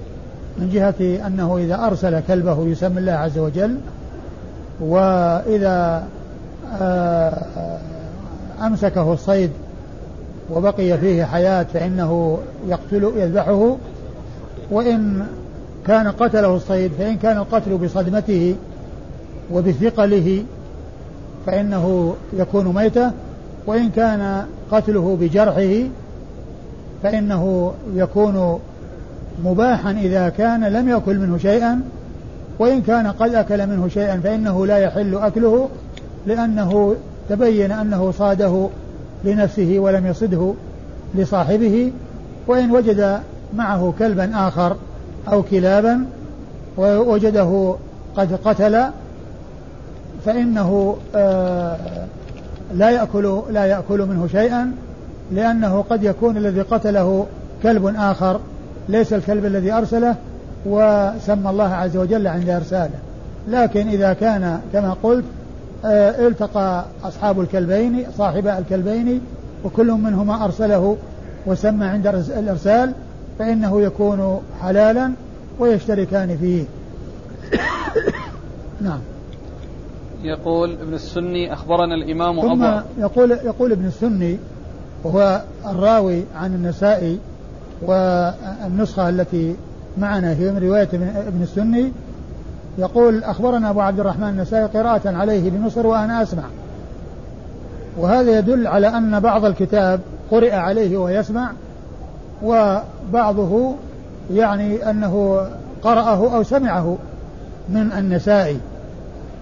من 0.58 0.70
جهة 0.70 1.28
أنه 1.28 1.58
إذا 1.58 1.76
أرسل 1.86 2.20
كلبه 2.28 2.68
يسمى 2.68 3.00
الله 3.00 3.12
عز 3.12 3.38
وجل 3.38 3.78
وإذا 4.80 6.08
آه، 6.82 7.34
أمسكه 8.62 9.14
الصيد 9.14 9.52
وبقي 10.52 10.98
فيه 10.98 11.24
حياة 11.24 11.64
فإنه 11.64 12.40
يقتل 12.68 13.12
يذبحه 13.16 13.78
وإن 14.72 15.26
كان 15.88 16.08
قتله 16.08 16.56
الصيد 16.56 16.92
فإن 16.92 17.18
كان 17.18 17.38
القتل 17.38 17.78
بصدمته 17.78 18.56
وبثقله 19.54 20.44
فإنه 21.46 22.16
يكون 22.34 22.74
ميتة 22.76 23.12
وإن 23.68 23.90
كان 23.90 24.46
قتله 24.72 25.18
بجرحه 25.22 25.88
فإنه 27.04 27.74
يكون 27.96 28.60
مباحا 29.46 29.92
إذا 29.92 30.30
كان 30.30 30.64
لم 30.64 30.90
يأكل 30.90 31.20
منه 31.20 31.38
شيئا 31.38 31.82
وإن 32.60 32.82
كان 32.82 33.08
قد 33.08 33.36
أكل 33.36 33.68
منه 33.68 33.88
شيئا 33.88 34.20
فإنه 34.24 34.66
لا 34.66 34.78
يحل 34.78 35.16
أكله 35.16 35.70
لأنه 36.28 36.96
تبين 37.30 37.72
أنه 37.72 38.12
صاده 38.12 38.70
لنفسه 39.24 39.76
ولم 39.80 40.08
يصده 40.08 40.54
لصاحبه 41.16 41.92
وإن 42.48 42.72
وجد 42.72 43.20
معه 43.56 43.94
كلبا 44.00 44.32
آخر 44.36 44.76
أو 45.28 45.44
كلابا 45.44 46.06
ووجده 46.78 47.76
قد 48.16 48.34
قتل 48.46 48.84
فإنه 50.26 50.98
آه، 51.16 51.78
لا 52.74 52.90
يأكل 52.90 53.42
لا 53.52 53.66
يأكل 53.66 54.00
منه 54.00 54.28
شيئا 54.32 54.72
لأنه 55.32 55.82
قد 55.90 56.04
يكون 56.04 56.38
الذي 56.38 56.62
قتله 56.62 57.26
كلب 57.64 57.94
آخر 57.98 58.40
ليس 58.90 59.14
الكلب 59.14 59.46
الذي 59.46 59.72
أرسله 59.72 60.16
وسمى 60.66 61.50
الله 61.50 61.74
عز 61.74 61.98
وجل 61.98 62.28
عند 62.28 62.50
إرساله. 62.50 63.00
لكن 63.48 63.88
إذا 63.88 64.14
كان 64.14 64.60
كما 64.74 64.96
قلت 65.04 65.26
التقى 65.86 66.86
أصحاب 67.04 67.40
الكلبين 67.40 68.06
صاحب 68.18 68.48
الكلبين 68.48 69.22
وكل 69.64 69.92
منهما 69.92 70.46
أرسله 70.46 70.98
وسمى 71.46 71.86
عند 71.86 72.08
الإرسال 72.08 72.94
فإنه 73.40 73.82
يكون 73.82 74.42
حلالا 74.62 75.12
ويشتركان 75.60 76.38
فيه. 76.38 76.64
نعم. 78.82 79.00
يقول 80.24 80.72
ابن 80.82 80.94
السني 80.94 81.54
أخبرنا 81.54 81.96
الإمام 81.96 82.42
ثم 82.42 82.64
أبو 82.64 82.82
يقول 82.98 83.32
يقول 83.32 83.72
ابن 83.72 83.86
السني 83.86 84.38
وهو 85.04 85.42
الراوي 85.66 86.24
عن 86.36 86.56
النسائي 86.56 87.20
والنسخة 87.82 89.10
التي 89.10 89.56
معنا 89.98 90.34
هي 90.34 90.52
من 90.52 90.58
رواية 90.58 90.90
ابن 91.28 91.42
السني 91.42 91.92
يقول 92.78 93.24
أخبرنا 93.24 93.70
أبو 93.70 93.82
عبد 93.82 94.00
الرحمن 94.00 94.30
النسائي 94.30 94.66
قراءة 94.66 95.10
عليه 95.10 95.50
بمصر 95.50 95.88
وأنا 95.88 96.24
أسمع. 96.24 96.44
وهذا 97.98 98.38
يدل 98.38 98.68
على 98.68 98.88
أن 98.88 99.20
بعض 99.20 99.46
الكتاب 99.46 100.00
قرئ 100.32 100.56
عليه 100.56 100.98
ويسمع 100.98 101.52
وبعضه 102.44 103.76
يعني 104.34 104.90
أنه 104.90 105.46
قرأه 105.84 106.36
أو 106.36 106.44
سمعه 106.44 106.98
من 107.70 107.92
النسائي. 107.98 108.60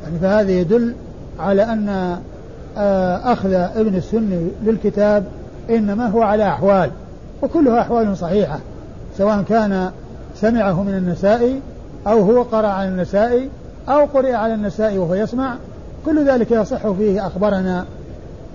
يعني 0.04 0.20
فهذا 0.20 0.52
يدل 0.52 0.94
على 1.40 1.64
أن 1.64 2.18
آه، 2.78 3.34
أخذ 3.34 3.54
ابن 3.54 3.96
السني 3.96 4.48
للكتاب 4.64 5.24
إنما 5.70 6.08
هو 6.08 6.22
على 6.22 6.48
أحوال 6.48 6.92
وكلها 7.42 7.82
أحوال 7.82 8.18
صحيحة 8.18 8.60
سواء 9.18 9.42
كان 9.42 9.92
سمعه 10.36 10.84
من 10.84 10.94
النسائي 10.94 11.60
أو 12.08 12.20
هو 12.20 12.42
قرأ 12.42 12.68
على 12.68 12.90
النسائي 12.90 13.50
أو 13.90 14.06
قرئ 14.06 14.34
على 14.34 14.54
النسائي 14.54 14.98
وهو 14.98 15.14
يسمع 15.14 15.56
كل 16.06 16.26
ذلك 16.26 16.52
يصح 16.52 16.92
فيه 16.92 17.28
أخبرنا 17.28 17.86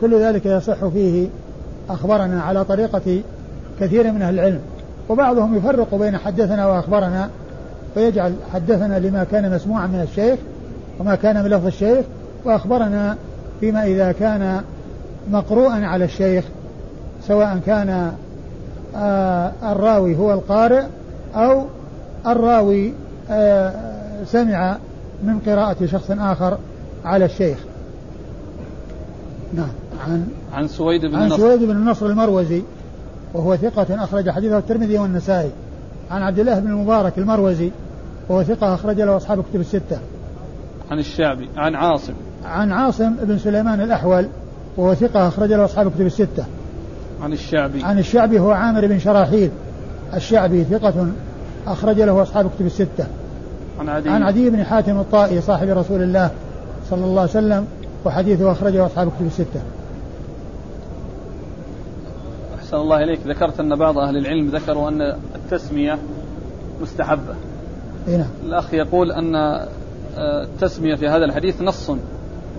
كل 0.01 0.21
ذلك 0.21 0.47
يصح 0.47 0.87
فيه 0.87 1.29
أخبرنا 1.91 2.43
على 2.43 2.65
طريقة 2.65 3.21
كثير 3.81 4.13
من 4.13 4.23
أهل 4.23 4.35
العلم. 4.35 4.61
وبعضهم 5.09 5.57
يفرق 5.57 5.95
بين 5.95 6.17
حدثنا 6.17 6.67
وأخبرنا 6.67 7.31
فيجعل 7.95 8.35
حدثنا 8.53 8.99
لما 8.99 9.25
كان 9.25 9.55
مسموعا 9.55 9.87
من 9.87 10.01
الشيخ 10.01 10.39
وما 11.01 11.15
كان 11.15 11.43
من 11.45 11.51
لفظ 11.51 11.67
الشيخ 11.67 12.05
وأخبرنا 12.45 13.17
فيما 13.61 13.85
إذا 13.85 14.13
كان 14.13 14.63
مقروءا 15.31 15.87
على 15.87 16.05
الشيخ 16.05 16.45
سواء 17.29 17.61
كان 17.67 18.13
آه 18.97 19.53
الراوي 19.63 20.17
هو 20.17 20.33
القارئ 20.33 20.83
أو 21.35 21.65
الراوي 22.27 22.93
سمع 24.27 24.77
من 25.23 25.39
قراءة 25.47 25.87
شخص 25.87 26.11
آخر 26.11 26.59
على 27.05 27.25
الشيخ. 27.25 27.59
نعم 29.55 29.69
عن 30.07 30.27
عن 30.53 30.69
سويد 30.69 31.07
بن 31.07 31.15
عن 31.15 31.31
سويد 31.31 31.63
بن 31.63 31.71
النصر 31.71 32.07
المروزي 32.07 32.63
وهو 33.35 33.57
ثقة 33.57 34.05
أخرج 34.05 34.31
حديثه 34.31 34.59
الترمذي 34.59 34.99
والنسائي. 34.99 35.51
عن 36.11 36.23
عبد 36.23 36.39
الله 36.39 36.59
بن 36.59 36.67
المبارك 36.67 37.19
المروزي 37.19 37.71
وهو 38.29 38.43
ثقة 38.43 38.75
أخرج 38.75 39.01
له 39.01 39.17
أصحاب 39.17 39.45
كتب 39.51 39.61
الستة. 39.61 39.99
عن 40.91 40.99
الشعبي 40.99 41.49
عن 41.57 41.75
عاصم. 41.75 42.15
عن 42.45 42.73
عاصم 42.73 43.15
بن 43.23 43.39
سليمان 43.39 43.81
الأحول 43.81 44.29
وهو 44.77 44.95
ثقة 44.95 45.29
أخرج 45.29 45.53
له 45.53 45.65
أصحاب 45.65 45.91
كتب 45.91 46.07
الستة. 46.07 46.45
عن 47.23 47.33
الشعبي. 47.33 47.85
عن 47.85 47.99
الشعبي 47.99 48.41
هو 48.41 48.51
عامر 48.51 48.87
بن 48.87 48.99
شراحيل. 48.99 49.51
الشعبي 50.15 50.65
ثقة 50.65 51.07
أخرج 51.67 52.01
له 52.01 52.23
أصحاب 52.23 52.51
كتب 52.57 52.67
الستة. 52.67 53.07
عن 53.81 53.89
عدي. 53.89 54.09
عن 54.09 54.23
عدي 54.23 54.51
بن 54.51 54.65
حاتم 54.65 55.01
الطائي 55.01 55.41
صاحب 55.41 55.69
رسول 55.69 56.03
الله 56.03 56.31
صلى 56.91 57.05
الله 57.05 57.21
عليه 57.21 57.31
وسلم 57.31 57.67
وحديثه 58.05 58.53
أخرجه 58.53 58.87
أصحاب 58.87 59.09
كتب 59.09 59.27
الستة. 59.27 59.61
أحسن 62.59 62.77
الله 62.77 63.05
إليك. 63.05 63.21
ذكرت 63.27 63.61
أن 63.61 63.77
بعض 63.77 63.99
أهل 63.99 64.17
العلم 64.17 64.49
ذكروا 64.49 64.89
أن 64.89 65.17
التسمية 65.35 65.99
مستحبة. 66.83 67.35
إيه 68.09 68.17
نعم. 68.17 68.31
الأخ 68.45 68.75
يقول 68.75 69.13
أن 69.13 69.35
آه، 69.35 69.69
التسمية 70.43 70.95
في 70.95 71.09
هذا 71.09 71.25
الحديث 71.25 71.63
نص. 71.63 71.91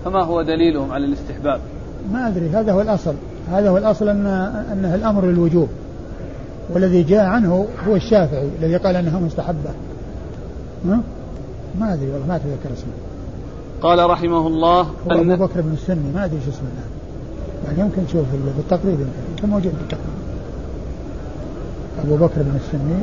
فما 0.04 0.24
هو 0.24 0.42
دليلهم 0.42 0.92
على 0.92 1.04
الاستحباب؟ 1.04 1.60
ما 2.12 2.28
أدري. 2.28 2.48
هذا 2.48 2.72
هو 2.72 2.80
الأصل. 2.80 3.14
هذا 3.50 3.70
هو 3.70 3.78
الأصل 3.78 4.08
أن 4.08 4.26
أنه 4.72 4.94
الأمر 4.94 5.26
للوجوب. 5.26 5.68
والذي 6.70 7.02
جاء 7.02 7.24
عنه 7.24 7.66
هو 7.88 7.96
الشافعي 7.96 8.48
الذي 8.62 8.76
قال 8.76 8.96
أنها 8.96 9.18
مستحبة. 9.18 9.70
ها؟ 10.88 11.00
ما 11.80 11.94
أدري 11.94 12.10
والله 12.10 12.26
ما 12.26 12.36
أتذكر 12.36 12.72
اسمه. 12.72 12.92
قال 13.82 14.10
رحمه 14.10 14.46
الله 14.46 14.80
هو 14.82 15.10
أن 15.10 15.30
أبو 15.30 15.46
بكر 15.46 15.60
بن 15.60 15.72
السني 15.72 16.12
ما 16.14 16.24
أدري 16.24 16.38
شو 16.44 16.50
اسمه 16.50 16.68
يعني 17.66 17.80
يمكن 17.80 18.06
تشوف 18.06 18.24
بالتقريب 18.56 18.98
يمكن 19.30 19.48
موجود 19.48 19.72
بالتقريب. 19.78 20.16
أبو 22.04 22.16
بكر 22.16 22.42
بن 22.42 22.58
السني. 22.64 22.94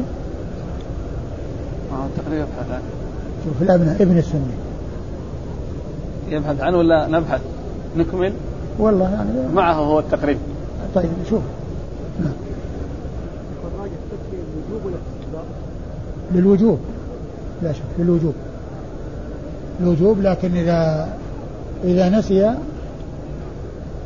آه 1.92 2.08
تقريب 2.18 2.40
يبحث 2.40 2.72
عنه. 2.72 2.82
شوف 3.46 3.62
الأبناء 3.62 4.02
ابن 4.02 4.18
السني. 4.18 4.54
يبحث 6.30 6.62
عنه 6.62 6.78
ولا 6.78 7.08
نبحث؟ 7.08 7.42
نكمل؟ 7.98 8.34
والله 8.80 9.10
يعني 9.10 9.30
معه 9.54 9.74
هو 9.74 10.00
التقريب. 10.00 10.38
طيب 10.96 11.10
شوف. 11.30 11.42
نعم. 12.24 12.34
للوجوب. 16.32 16.80
لا 17.62 17.74
شك 17.74 17.82
للوجوب. 18.00 18.34
الوجوب 19.80 20.22
لكن 20.22 20.58
إذا 20.58 21.10
إذا 21.84 22.10
نسي 22.10 22.56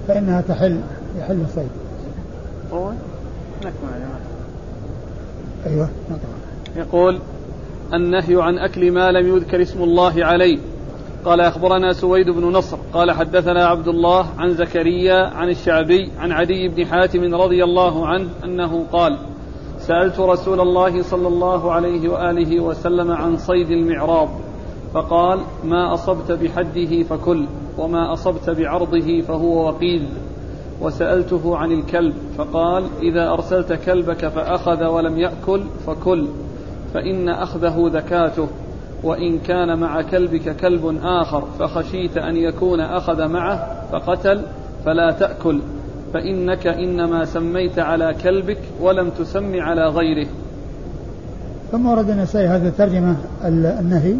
فإنها 0.07 0.41
تحل 0.41 0.79
يحل 1.19 1.41
الصيد. 1.41 1.69
أيوه 5.65 5.89
يقول 6.75 7.19
النهي 7.93 8.41
عن 8.41 8.57
أكل 8.57 8.91
ما 8.91 9.12
لم 9.12 9.36
يذكر 9.36 9.62
اسم 9.62 9.83
الله 9.83 10.25
عليه. 10.25 10.57
قال 11.25 11.41
أخبرنا 11.41 11.93
سويد 11.93 12.29
بن 12.29 12.43
نصر. 12.43 12.77
قال 12.93 13.12
حدثنا 13.12 13.65
عبد 13.65 13.88
الله 13.88 14.25
عن 14.38 14.53
زكريا 14.53 15.27
عن 15.27 15.50
الشعبي 15.50 16.12
عن 16.19 16.31
عدي 16.31 16.67
بن 16.67 16.86
حاتم 16.86 17.36
رضي 17.36 17.63
الله 17.63 18.07
عنه 18.07 18.29
أنه 18.43 18.86
قال 18.91 19.17
سألت 19.88 20.20
رسول 20.20 20.60
الله 20.60 21.01
صلى 21.01 21.27
الله 21.27 21.72
عليه 21.72 22.10
وآله 22.10 22.60
وسلم 22.60 23.12
عن 23.12 23.38
صيد 23.38 23.72
المعراض 23.72 24.29
فقال 24.94 25.39
ما 25.63 25.94
أصبت 25.94 26.32
بحده 26.32 27.03
فكل 27.03 27.46
وما 27.77 28.13
أصبت 28.13 28.50
بعرضه 28.50 29.22
فهو 29.22 29.67
وقيل. 29.67 30.08
وسألته 30.82 31.58
عن 31.58 31.72
الكلب 31.72 32.13
فقال 32.38 32.84
إذا 33.01 33.29
أرسلت 33.29 33.74
كلبك 33.74 34.27
فأخذ 34.27 34.86
ولم 34.86 35.17
يأكل 35.17 35.63
فكل 35.88 36.27
فإن 36.94 37.29
أخذه 37.29 37.89
ذكاته 37.94 38.48
وإن 39.03 39.39
كان 39.39 39.79
مع 39.79 40.01
كلبك 40.01 40.56
كلب 40.56 41.00
آخر 41.03 41.41
فخشيت 41.60 42.17
أن 42.17 42.36
يكون 42.36 42.79
أخذ 42.79 43.27
معه 43.27 43.84
فقتل 43.91 44.41
فلا 44.86 45.12
تأكل. 45.12 45.60
فإنك 46.13 46.67
إنما 46.67 47.25
سميت 47.25 47.79
على 47.79 48.15
كلبك 48.23 48.57
ولم 48.81 49.09
تسم 49.09 49.61
على 49.61 49.87
غيره. 49.87 50.27
ثم 51.71 51.85
ورد 51.85 52.09
النسائي 52.09 52.47
هذه 52.47 52.67
الترجمة 52.67 53.15
النهي. 53.45 54.15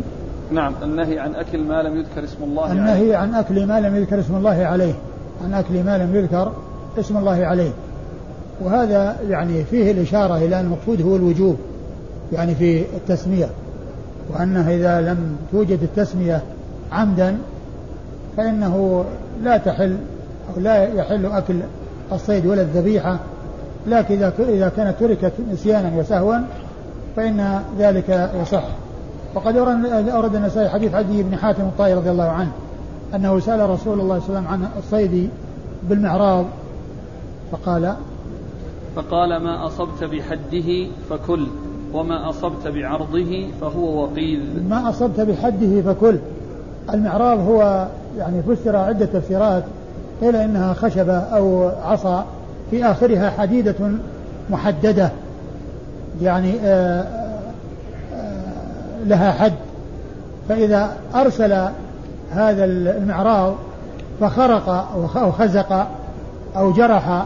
نعم 0.52 0.74
النهي 0.84 1.20
عن 1.20 1.36
أكل 1.36 1.64
ما 1.64 1.84
لم 1.84 1.98
يذكر 1.98 2.24
اسم 2.24 2.44
الله 2.44 2.72
النهي 2.72 3.16
عليه. 3.16 3.18
عن 3.18 3.34
أكل 3.34 3.66
ما 3.66 3.80
لم 3.80 3.96
يذكر 3.96 4.20
اسم 4.20 4.36
الله 4.36 4.66
عليه. 4.66 4.94
عن 5.44 5.54
أكل 5.54 5.84
ما 5.84 5.98
لم 5.98 6.16
يذكر 6.16 6.52
اسم 7.00 7.18
الله 7.18 7.46
عليه. 7.46 7.72
وهذا 8.62 9.18
يعني 9.30 9.64
فيه 9.64 9.92
الإشارة 9.92 10.38
إلى 10.38 10.60
أن 10.60 10.66
المقصود 10.66 11.02
هو 11.02 11.16
الوجوب 11.16 11.58
يعني 12.34 12.56
في 12.56 12.80
التسمية. 12.80 13.50
وأنه 14.34 14.70
إذا 14.70 15.02
لم 15.02 15.38
توجد 15.52 15.84
التسمية 15.84 16.42
عمدا 16.92 17.38
فإنه 18.38 19.06
لا 19.44 19.58
تحل 19.58 19.98
أو 20.56 20.62
لا 20.62 20.94
يحل 20.94 21.26
أكل 21.26 21.56
الصيد 22.12 22.46
ولا 22.46 22.62
الذبيحة 22.62 23.20
لكن 23.88 24.24
إذا 24.40 24.72
كانت 24.78 25.00
تركت 25.00 25.34
نسيانا 25.54 26.00
وسهوا 26.00 26.36
فإن 27.16 27.62
ذلك 27.80 28.32
يصح. 28.42 28.64
وقد 29.36 29.58
أورد 30.08 30.36
النسائي 30.36 30.70
حديث 30.70 30.94
عدي 30.94 31.24
بن 31.24 31.36
حاتم 31.36 31.64
الطائي 31.64 31.94
رضي 31.94 32.12
الله 32.12 32.24
عنه 32.24 32.52
أنه 33.16 33.40
سأل 33.40 33.70
رسول 33.70 34.00
الله 34.00 34.20
صلى 34.20 34.28
الله 34.28 34.48
عليه 34.48 34.48
وسلم 34.48 34.48
عن 34.48 34.68
الصيد 34.78 35.30
بالمعراض 35.90 36.46
فقال 37.52 37.96
فقال 38.96 39.38
ما 39.38 39.66
أصبت 39.66 40.04
بحده 40.04 40.88
فكل 41.10 41.48
وما 41.94 42.30
أصبت 42.30 42.68
بعرضه 42.68 43.48
فهو 43.62 44.04
وقيل 44.04 44.64
ما 44.70 44.90
أصبت 44.90 45.20
بحده 45.20 45.82
فكل. 45.82 46.18
المعراض 46.94 47.40
هو 47.40 47.88
يعني 48.18 48.42
فسر 48.44 48.76
عدة 48.76 49.06
تفسيرات 49.06 49.64
قيل 50.22 50.36
إنها 50.36 50.74
خشبة 50.74 51.18
أو 51.18 51.72
عصا 51.84 52.26
في 52.72 52.86
آخرها 52.86 53.30
حديدة 53.30 53.76
محددة. 54.50 55.10
يعني 56.22 56.54
آآ 56.64 57.02
آه، 58.14 59.04
لها 59.06 59.32
حد. 59.32 59.54
فإذا 60.50 60.90
أرسل 61.16 61.54
هذا 62.32 62.66
المعراض 62.66 63.56
فخرق 64.22 64.70
أو 65.16 65.32
خزق 65.32 65.88
أو 66.58 66.72
جرح 66.72 67.26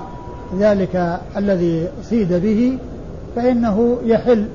ذلك 0.59 1.19
الذي 1.37 1.87
صيد 2.03 2.33
به 2.33 2.77
فإنه 3.35 3.97
يحل. 4.05 4.45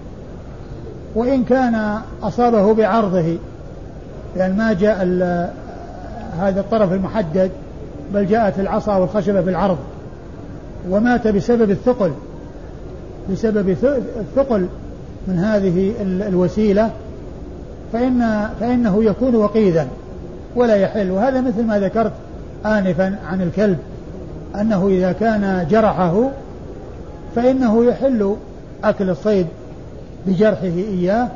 وإن 1.14 1.44
كان 1.44 1.98
أصابه 2.22 2.74
بعرضه 2.74 3.36
لأن 4.36 4.56
ما 4.56 4.72
جاء 4.72 5.02
هذا 6.40 6.60
الطرف 6.60 6.92
المحدد 6.92 7.50
بل 8.14 8.26
جاءت 8.26 8.60
العصا 8.60 8.96
والخشبة 8.96 9.40
بالعرض. 9.40 9.78
ومات 10.90 11.28
بسبب 11.28 11.70
الثقل 11.70 12.12
بسبب 13.32 13.68
الثقل 14.20 14.66
من 15.28 15.38
هذه 15.38 15.92
الوسيلة 16.28 16.90
فإن 17.92 18.48
فإنه 18.60 19.04
يكون 19.04 19.34
وقيدا 19.34 19.88
ولا 20.56 20.76
يحل. 20.76 21.10
وهذا 21.10 21.40
مثل 21.40 21.64
ما 21.64 21.80
ذكرت 21.80 22.12
آنفا 22.66 23.18
عن 23.30 23.42
الكلب 23.42 23.78
أنه 24.60 24.88
إذا 24.88 25.12
كان 25.12 25.66
جرحه 25.70 26.30
فإنه 27.36 27.84
يحل 27.84 28.36
أكل 28.84 29.10
الصيد 29.10 29.46
بجرحه 30.26 30.64
إياه 30.64 31.28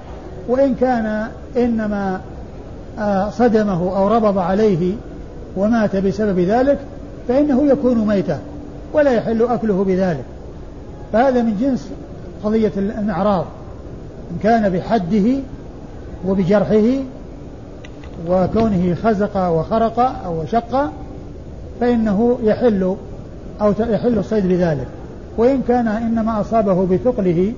وإن 0.48 0.74
كان 0.74 1.26
إنما 1.56 2.20
آه، 2.98 3.30
صدمه 3.30 3.96
أو 3.96 4.08
ربض 4.08 4.38
عليه 4.38 4.94
ومات 5.56 5.96
بسبب 5.96 6.38
ذلك 6.38 6.78
فإنه 7.28 7.66
يكون 7.66 8.06
ميتا 8.06 8.38
ولا 8.92 9.10
يحل 9.10 9.42
أكله 9.42 9.84
بذلك. 9.84 10.24
فهذا 11.12 11.42
من 11.42 11.56
جنس 11.60 11.88
قضية 12.44 12.72
المعراض 12.76 13.44
إن 14.30 14.38
كان 14.42 14.68
بحده 14.68 15.38
وبجرحه 16.26 16.86
وكونه 18.28 18.94
خزق 18.94 19.48
وخرق 19.48 19.98
أو 20.24 20.46
شق 20.46 20.90
فإنه 21.80 22.38
يحل 22.42 22.96
أو 23.60 23.72
يحل 23.80 24.18
الصيد 24.18 24.46
بذلك. 24.46 24.86
وإن 25.36 25.62
كان 25.68 25.88
إنما 25.88 26.40
أصابه 26.40 26.86
بثقله 26.86 27.52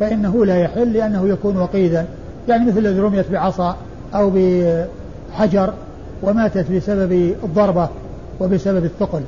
فإنه 0.00 0.46
لا 0.46 0.58
يحل 0.58 0.92
لأنه 0.92 1.28
يكون 1.28 1.56
وقيدا. 1.56 2.06
يعني 2.48 2.66
مثل 2.66 2.78
الذي 2.78 3.00
رميت 3.00 3.30
بعصا 3.30 3.76
أو 4.14 4.32
بحجر 4.34 5.72
وماتت 6.22 6.70
بسبب 6.72 7.34
الضربة 7.44 7.88
وبسبب 8.40 8.84
الثقل. 8.84 9.20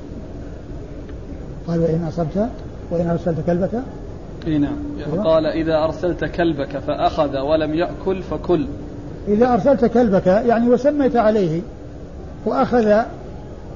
قال 1.69 1.81
وإن 1.81 2.05
أصبت 2.09 2.49
وإن 2.91 3.11
أرسلت 3.11 3.37
كلبك. 3.47 3.71
إي 4.47 4.59
نعم. 4.59 4.77
أيوة. 5.13 5.25
قال 5.25 5.47
إذا 5.47 5.85
أرسلت 5.85 6.25
كلبك 6.25 6.79
فأخذ 6.79 7.39
ولم 7.39 7.75
يأكل 7.75 8.23
فكل. 8.23 8.67
إذا 9.29 9.53
أرسلت 9.53 9.85
كلبك 9.85 10.27
يعني 10.27 10.69
وسميت 10.69 11.17
عليه 11.17 11.61
وأخذ 12.47 13.03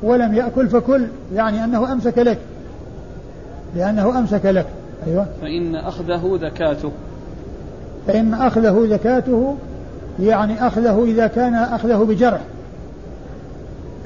ولم 0.03 0.35
يأكل 0.35 0.69
فكل 0.69 1.07
يعني 1.35 1.65
أنه 1.65 1.93
أمسك 1.93 2.19
لك. 2.19 2.39
لأنه 3.77 4.19
أمسك 4.19 4.47
لك. 4.47 4.67
أيوة. 5.07 5.27
فإن 5.41 5.75
أخذه 5.75 6.39
ذكاته. 6.43 6.93
فإن 8.07 8.35
أخذه 8.35 8.87
ذكاته 8.91 9.57
يعني 10.21 10.67
أخذه 10.67 11.05
إذا 11.05 11.27
كان 11.27 11.55
أخذه 11.55 12.05
بجرح. 12.05 12.41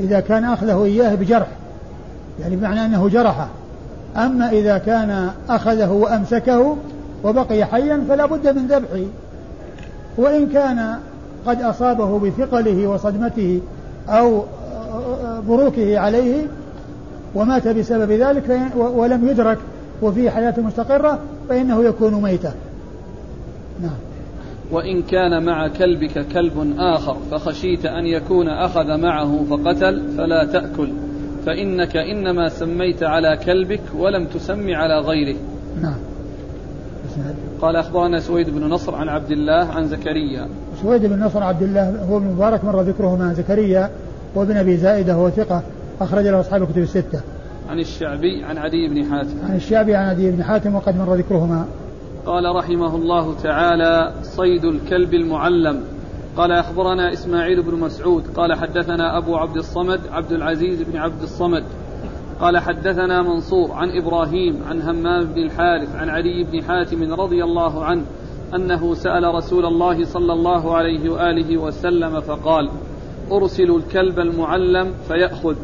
إذا 0.01 0.21
كان 0.21 0.45
أخذه 0.45 0.85
إياه 0.85 1.15
بجرح 1.15 1.47
يعني 2.41 2.57
بمعنى 2.57 2.85
أنه 2.85 3.09
جرحه. 3.09 3.49
أما 4.17 4.51
إذا 4.51 4.79
كان 4.79 5.31
أخذه 5.49 5.91
وأمسكه 5.91 6.77
وبقي 7.25 7.65
حيا 7.65 8.05
فلا 8.09 8.27
بد 8.27 8.49
من 8.49 8.67
ذبحه 8.67 9.07
وإن 10.17 10.49
كان 10.49 10.99
قد 11.47 11.63
أصابه 11.63 12.19
بثقله 12.19 12.87
وصدمته 12.87 13.61
أو 14.09 14.43
بروكه 15.49 15.99
عليه 15.99 16.47
ومات 17.35 17.69
بسبب 17.69 18.11
ذلك 18.11 18.61
ولم 18.77 19.29
يدرك 19.29 19.59
وفيه 20.03 20.31
حياة 20.31 20.55
مستقرة 20.59 21.19
فإنه 21.49 21.85
يكون 21.85 22.15
ميتا. 22.23 22.53
نعم. 23.83 24.10
وإن 24.73 25.03
كان 25.03 25.45
مع 25.45 25.69
كلبك 25.69 26.27
كلب 26.33 26.75
آخر 26.79 27.17
فخشيت 27.31 27.87
أن 27.87 28.07
يكون 28.07 28.49
أخذ 28.49 28.97
معه 28.97 29.45
فقتل 29.51 30.03
فلا 30.17 30.45
تأكل 30.45 30.93
فإنك 31.47 31.97
إنما 31.97 32.49
سميت 32.49 33.03
على 33.03 33.39
كلبك 33.47 33.83
ولم 33.99 34.27
تسم 34.27 34.75
على 34.75 34.99
غيره. 34.99 35.37
نعم. 35.83 35.99
قال 37.61 37.77
أخبرنا 37.77 38.21
سويد 38.21 38.51
بن 38.51 38.65
نصر 38.65 38.95
عن 38.95 39.09
عبد 39.09 39.31
الله 39.31 39.65
عن 39.65 39.89
زكريا. 39.89 40.49
سويد 40.83 41.07
بن 41.07 41.23
نصر 41.23 41.43
عبد 41.43 41.63
الله 41.63 42.05
هو 42.05 42.19
بن 42.19 42.27
مبارك 42.27 42.65
مر 42.65 42.83
ذكرهما 42.83 43.33
زكريا 43.33 43.91
وابن 44.35 44.57
أبي 44.57 44.77
زائدة 44.77 45.15
هو 45.15 45.31
ثقة 45.31 45.63
أخرج 46.01 46.25
له 46.25 46.41
أصحاب 46.41 46.63
الكتب 46.63 46.79
الستة. 46.79 47.21
عن 47.71 47.79
الشعبي 47.79 48.45
عن 48.45 48.59
عدي 48.59 48.89
بن 48.89 49.05
حاتم. 49.05 49.35
عن 49.49 49.57
الشعبي 49.57 49.95
عن 49.95 50.09
عدي 50.09 50.31
بن 50.31 50.43
حاتم 50.43 50.75
وقد 50.75 50.97
مر 50.97 51.15
ذكرهما. 51.15 51.67
قال 52.27 52.57
رحمه 52.57 52.97
الله 52.97 53.35
تعالى 53.35 54.13
صيد 54.23 54.65
الكلب 54.65 55.15
المعلم. 55.15 55.85
قال 56.37 56.53
أخبرنا 56.53 57.13
إسماعيل 57.13 57.63
بن 57.63 57.75
مسعود. 57.75 58.25
قال 58.37 58.55
حدثنا 58.55 59.19
أبو 59.19 59.37
عبد 59.37 59.57
الصمد 59.57 60.01
عبد 60.13 60.33
العزيز 60.33 60.83
بن 60.83 60.97
عبد 60.97 61.23
الصمد. 61.23 61.65
قال 62.41 62.59
حدثنا 62.59 63.23
منصور 63.23 63.73
عن 63.73 63.91
إبراهيم 63.91 64.63
عن 64.69 64.83
همام 64.83 65.25
بن 65.25 65.43
الحارث 65.43 65.97
عن 65.97 66.09
علي 66.09 66.45
بن 66.45 66.63
حاتم 66.63 67.15
رضي 67.15 67.45
الله 67.45 67.85
عنه 67.85 68.03
أنه 68.55 68.95
سأل 68.95 69.35
رسول 69.35 69.67
الله 69.67 70.05
صلى 70.05 70.33
الله 70.33 70.77
عليه 70.77 71.11
وآله 71.11 71.59
وسلم 71.59 72.21
فقال 72.21 72.71
أرسل 73.33 73.71
الكلب 73.71 74.19
المعلم 74.19 74.93
فيأخذ. 75.09 75.57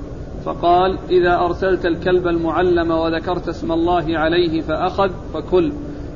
فقال 0.45 0.99
إذا 1.11 1.37
أرسلت 1.37 1.87
الكلب 1.87 2.27
المعلم 2.27 2.90
وذكرت 2.90 3.49
اسم 3.49 3.73
الله 3.73 4.19
عليه 4.19 4.61
فأخذ 4.61 5.11
فكل. 5.35 5.73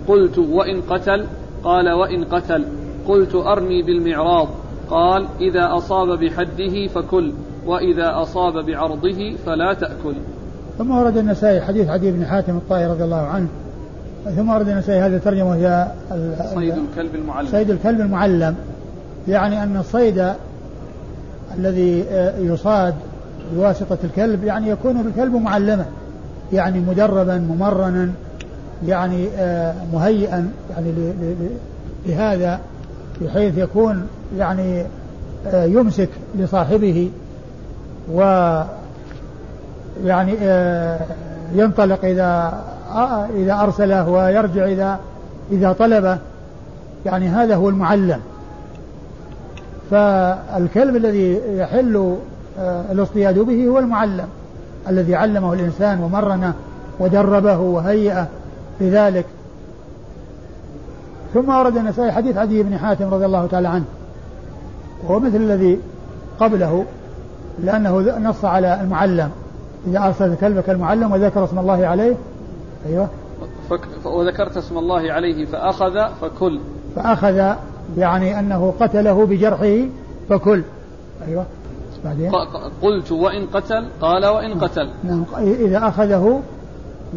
قلت 0.09 0.39
وإن 0.39 0.81
قتل 0.81 1.27
قال 1.65 1.91
وإن 1.91 2.25
قتل. 2.25 2.65
قلت 3.09 3.35
أرمي 3.35 3.83
بالمعراض. 3.83 4.49
قال 4.91 5.27
إذا 5.41 5.77
أصاب 5.77 6.19
بحده 6.19 6.87
فكل 6.87 7.33
وإذا 7.67 8.23
أصاب 8.23 8.67
بعرضه 8.67 9.37
فلا 9.47 9.75
تأكل. 9.75 10.15
ثم 10.79 10.91
ورد 10.91 11.17
النسائي 11.17 11.61
حديث 11.61 11.89
عدي 11.89 12.11
بن 12.13 12.27
حاتم 12.27 12.57
الطائي 12.57 12.87
رضي 12.87 13.05
الله 13.05 13.27
عنه. 13.27 13.49
ثم 14.37 14.51
ورد 14.51 14.69
النسائي 14.69 15.01
هذه 15.01 15.17
الترجمة 15.17 15.51
وهي 15.51 15.87
صيد 16.55 16.75
الكلب 16.75 17.15
المعلم. 17.15 17.49
صيد 17.49 17.71
الكلب 17.71 18.01
المعلم. 18.01 18.55
يعني 19.29 19.63
أن 19.63 19.77
الصيد 19.77 20.33
الذي 21.59 22.05
يصاد 22.39 22.95
بواسطة 23.55 23.99
الكلب 24.05 24.45
يعني 24.45 24.69
يكون 24.69 25.03
بالكلب 25.03 25.35
معلما. 25.35 25.85
يعني 26.53 26.81
مدربا 26.81 27.39
ممرنا. 27.39 28.11
يعني 28.87 29.29
آه، 29.39 29.75
مهيئا 29.93 30.53
يعني 30.71 30.93
لهذا 32.07 32.61
بحيث 33.21 33.59
يكون 33.59 34.07
يعني 34.39 34.85
آه، 35.47 35.65
يمسك 35.65 36.09
لصاحبه 36.39 37.11
و 38.13 38.21
يعني 40.05 40.35
آه، 40.43 41.01
ينطلق 41.55 42.05
إذا 42.05 42.63
إذا 43.37 43.61
أرسله 43.61 44.09
ويرجع 44.09 44.65
إذا 44.65 44.99
إذا 45.53 45.73
طلبه. 45.73 46.19
يعني 47.07 47.29
هذا 47.29 47.55
هو 47.55 47.69
المعلم. 47.69 48.21
فالكلب 49.91 50.97
الذي 50.97 51.41
يحل 51.49 52.17
الاصطياد 52.93 53.39
به 53.39 53.67
هو 53.69 53.79
المعلم 53.79 54.27
الذي 54.89 55.15
علمه 55.15 55.53
الإنسان 55.53 56.01
ومرنه 56.03 56.55
ودربه 57.01 57.59
وهيئه. 57.59 58.29
لذلك 58.81 59.27
ثم 61.35 61.49
ورد 61.49 61.77
النسائي 61.77 62.13
حديث 62.13 62.37
عدي 62.37 62.63
بن 62.63 62.79
حاتم 62.79 63.15
رضي 63.15 63.25
الله 63.25 63.47
تعالى 63.47 63.69
عنه 63.69 63.85
وهو 65.05 65.21
مثل 65.21 65.37
الذي 65.37 65.81
قبله 66.41 66.85
لأنه 67.65 68.19
نص 68.19 68.45
على 68.45 68.81
المعلم. 68.81 69.31
إذا 69.87 69.99
أرسل 69.99 70.35
كلبك 70.37 70.71
المعلم 70.71 71.13
وذكر 71.13 71.45
اسم 71.45 71.59
الله 71.59 71.87
عليه 71.87 72.17
أيوه. 72.87 73.09
وذكرت 74.05 74.57
اسم 74.57 74.79
الله 74.79 75.13
عليه 75.13 75.47
فأخذ 75.47 76.09
فكل. 76.21 76.61
فأخذ 76.97 77.55
يعني 77.99 78.39
أنه 78.39 78.75
قتله 78.81 79.27
بجرحه 79.27 79.77
فكل. 80.29 80.63
أيوه. 81.29 81.45
بعدين؟ 82.05 82.31
قلت 82.83 83.13
وإن 83.13 83.47
قتل 83.47 83.89
قال 84.01 84.27
وإن 84.27 84.59
قتل. 84.59 84.91
نعم. 85.05 85.25
إذا 85.39 85.89
أخذه 85.89 86.41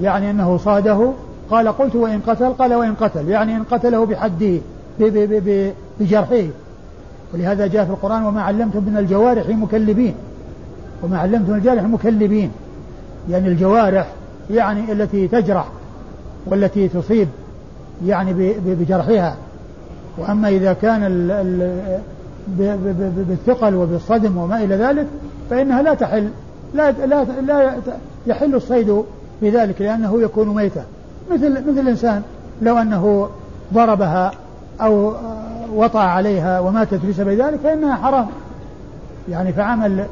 يعني 0.01 0.31
أنه 0.31 0.57
صاده 0.57 1.11
قال 1.53 1.67
قلت 1.67 1.95
وإن 1.95 2.19
قتل 2.27 2.53
قال 2.53 2.73
وإن 2.73 2.93
قتل 2.93 3.29
يعني 3.29 3.55
إن 3.55 3.63
قتله 3.63 4.05
بحده 4.05 4.57
بجرحه. 5.99 6.43
ولهذا 7.33 7.67
جاء 7.67 7.85
في 7.85 7.91
القرآن 7.91 8.25
وما 8.25 8.41
علمتم 8.41 8.83
من 8.83 8.97
الجوارح 8.97 9.49
مكلبين. 9.49 10.15
وما 11.03 11.19
علمتم 11.19 11.53
الجارح 11.53 11.83
مكلبين. 11.83 12.51
يعني 13.29 13.47
الجوارح 13.47 14.07
يعني 14.51 14.91
التي 14.91 15.27
تجرح 15.27 15.67
والتي 16.45 16.87
تصيب 16.87 17.27
يعني 18.05 18.33
بجرحها. 18.65 19.35
وأما 20.17 20.49
إذا 20.49 20.73
كان 20.73 21.03
ال 21.03 21.31
ال 21.31 21.99
بالثقل 23.27 23.75
وبالصدم 23.75 24.37
وما 24.37 24.63
إلى 24.63 24.75
ذلك 24.75 25.07
فإنها 25.49 25.81
لا 25.81 25.93
تحل 25.93 26.29
لا 26.73 26.91
لا 26.91 27.23
لا 27.23 27.73
يحل 28.27 28.55
الصيد 28.55 29.03
بذلك 29.41 29.81
لأنه 29.81 30.21
يكون 30.21 30.55
ميتا. 30.55 30.85
مثل 31.31 31.51
مثل 31.51 31.79
الإنسان 31.79 32.21
لو 32.61 32.77
أنه 32.77 33.29
ضربها 33.73 34.31
أو 34.81 35.13
وطأ 35.73 35.99
عليها 35.99 36.59
وماتت 36.59 37.05
بسبب 37.05 37.29
ذلك 37.29 37.59
فإنها 37.63 37.95
حرام. 37.95 38.27
يعني 39.29 39.53
فعمل 39.53 40.05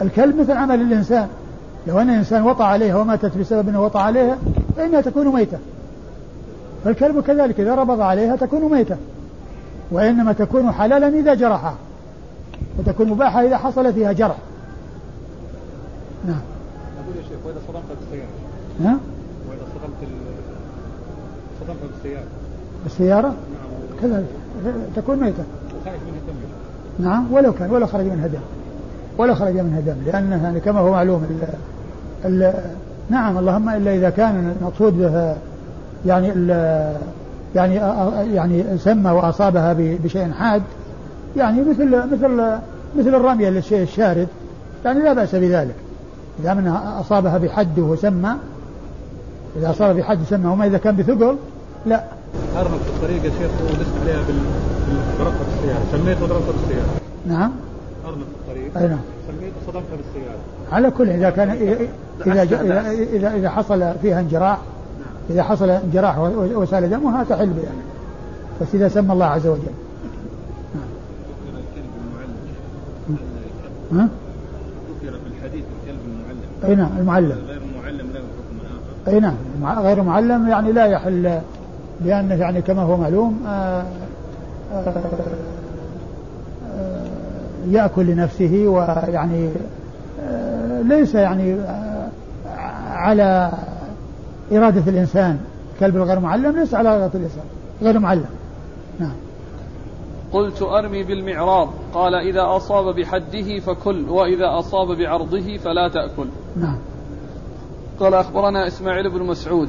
الكلب 0.00 0.40
مثل 0.40 0.52
عمل 0.52 0.80
الإنسان. 0.80 1.28
لو 1.86 1.98
أن 2.00 2.10
الإنسان 2.10 2.42
وطأ 2.42 2.64
عليها 2.64 2.96
وماتت 2.96 3.38
بسبب 3.38 3.68
أنه 3.68 3.84
وطأ 3.84 4.00
عليها 4.00 4.38
فإنها 4.76 5.00
تكون 5.00 5.26
ميتة. 5.26 5.58
فالكلب 6.84 7.20
كذلك 7.20 7.60
إذا 7.60 7.74
ربض 7.74 8.00
عليها 8.00 8.36
تكون 8.36 8.72
ميتة. 8.72 8.96
وإنما 9.90 10.32
تكون 10.32 10.72
حلالا 10.72 11.08
إذا 11.08 11.34
جرحها. 11.34 11.74
وتكون 12.78 13.08
مباحة 13.08 13.46
إذا 13.46 13.56
حصل 13.56 13.92
فيها 13.92 14.12
جرح. 14.12 14.36
نعم. 16.26 16.40
أقول 17.02 17.16
يا 17.16 17.22
شيخ 17.22 17.38
وإذا 17.46 17.58
صدمت 17.68 17.98
بالسيارة 18.00 18.28
نعم 18.80 18.98
صدمت 21.80 21.92
بالسيارة 21.94 22.26
بالسيارة؟ 22.84 23.28
نعم. 23.28 24.02
كذلك. 24.02 24.26
تكون 24.96 25.18
ميتة. 25.20 25.44
وخارج 25.80 25.98
منها 26.06 26.20
دم 26.28 27.04
نعم. 27.04 27.32
ولو 27.32 27.52
كان 27.52 27.70
ولو 27.70 27.86
خرج 27.86 28.04
منها 28.04 28.26
دم 28.26 28.40
ولو 29.18 29.34
خرج 29.34 29.54
منها 29.54 29.80
دم 29.80 29.96
لأنه 30.06 30.42
يعني 30.44 30.60
كما 30.60 30.80
هو 30.80 30.90
معلوم 30.92 31.26
ال 31.30 31.48
ال 32.24 32.54
نعم 33.10 33.38
اللهم 33.38 33.68
إلا 33.68 33.94
إذا 33.94 34.10
كان 34.10 34.54
المقصود 34.60 34.98
به 34.98 35.36
يعني 36.06 36.32
ال 36.32 36.50
يعني 37.54 37.74
يعني 38.34 38.78
سمى 38.78 39.10
وأصابها 39.10 39.72
بشيء 39.78 40.32
حاد 40.32 40.62
يعني 41.36 41.60
مثل 41.60 41.96
مثل 42.12 42.58
مثل 42.98 43.14
الرمية 43.14 43.50
للشيء 43.50 43.82
الشارد 43.82 44.28
يعني 44.84 45.00
لا 45.00 45.12
بأس 45.12 45.34
بذلك. 45.34 45.74
إذا 46.40 46.54
من 46.54 46.68
أصابها 47.00 47.38
بحد 47.38 47.78
وسمى 47.78 48.30
إذا 49.56 49.70
أصاب 49.70 49.96
بحد 49.96 50.18
سمى 50.30 50.46
وما 50.46 50.66
إذا 50.66 50.78
كان 50.78 50.96
بثقل 50.96 51.36
لا. 51.86 52.04
أرمك 52.56 52.80
في 52.80 52.88
الطريق 52.88 53.24
يا 53.24 53.30
شيخ 53.30 53.50
ودست 53.64 53.90
عليها 54.02 54.20
برقة 55.18 55.34
السيارة 55.54 55.82
سميت 55.92 56.18
برقة 56.18 56.54
السيارة 56.64 56.88
نعم. 57.26 57.52
أرمك 58.06 58.16
في 58.24 58.50
الطريق 58.50 58.78
أي 58.78 58.88
نعم. 58.88 58.98
سميت 59.28 59.52
وصدمتها 59.62 59.96
بالسيارة. 59.96 60.38
على 60.72 60.90
كل 60.90 61.08
إذا 61.10 61.30
كان 61.30 61.50
إذا 62.26 62.42
إذا 62.42 62.90
إذا, 62.90 63.34
إذا 63.34 63.50
حصل 63.50 63.92
فيها 64.02 64.20
انجراح 64.20 64.58
إذا 65.30 65.42
حصل 65.42 65.70
انجراح 65.70 66.18
وسال 66.18 66.90
دمها 66.90 67.24
تحل 67.24 67.46
بذلك 67.46 67.68
بس 68.60 68.66
إذا 68.74 68.88
سمى 68.88 69.12
الله 69.12 69.26
عز 69.26 69.46
وجل. 69.46 69.62
ها؟ 73.92 74.08
ذكر 75.02 75.12
في 75.12 75.26
الحديث 75.36 75.64
الكلب 75.82 76.00
المعلم. 76.06 76.40
أي 76.64 76.74
نعم 76.74 76.98
المعلم. 76.98 77.38
غير 77.48 77.60
المعلم 77.62 78.10
له 78.14 78.20
حكم 78.20 78.56
آخر. 79.06 79.14
أي 79.14 79.20
نعم 79.20 79.78
غير 79.78 80.02
معلم 80.02 80.48
يعني 80.48 80.72
لا 80.72 80.86
يحل 80.86 81.40
لأنه 82.04 82.34
يعني 82.34 82.62
كما 82.62 82.82
هو 82.82 82.96
معلوم 82.96 83.40
آآ 83.46 83.84
آآ 84.72 84.88
آآ 86.74 87.04
يأكل 87.70 88.06
لنفسه 88.06 88.64
ويعني 88.66 89.50
ليس 90.82 91.14
يعني 91.14 91.56
على 92.90 93.52
إرادة 94.52 94.90
الإنسان. 94.90 95.38
كلب 95.80 95.96
الغير 95.96 96.20
معلم 96.20 96.58
ليس 96.58 96.74
على 96.74 96.88
إرادة 96.88 97.10
الإنسان. 97.14 97.44
غير 97.82 97.98
معلم. 97.98 98.24
نعم. 99.00 99.12
قلت 100.32 100.62
أرمي 100.62 101.02
بالمعراض. 101.02 101.68
قال 101.94 102.14
إذا 102.14 102.56
أصاب 102.56 102.94
بحده 102.94 103.58
فكل 103.58 104.08
وإذا 104.08 104.58
أصاب 104.58 104.86
بعرضه 104.98 105.56
فلا 105.56 105.88
تأكل. 105.88 106.26
نعم. 106.56 106.78
قال 108.00 108.14
أخبرنا 108.14 108.66
إسماعيل 108.66 109.10
بن 109.10 109.22
مسعود. 109.22 109.68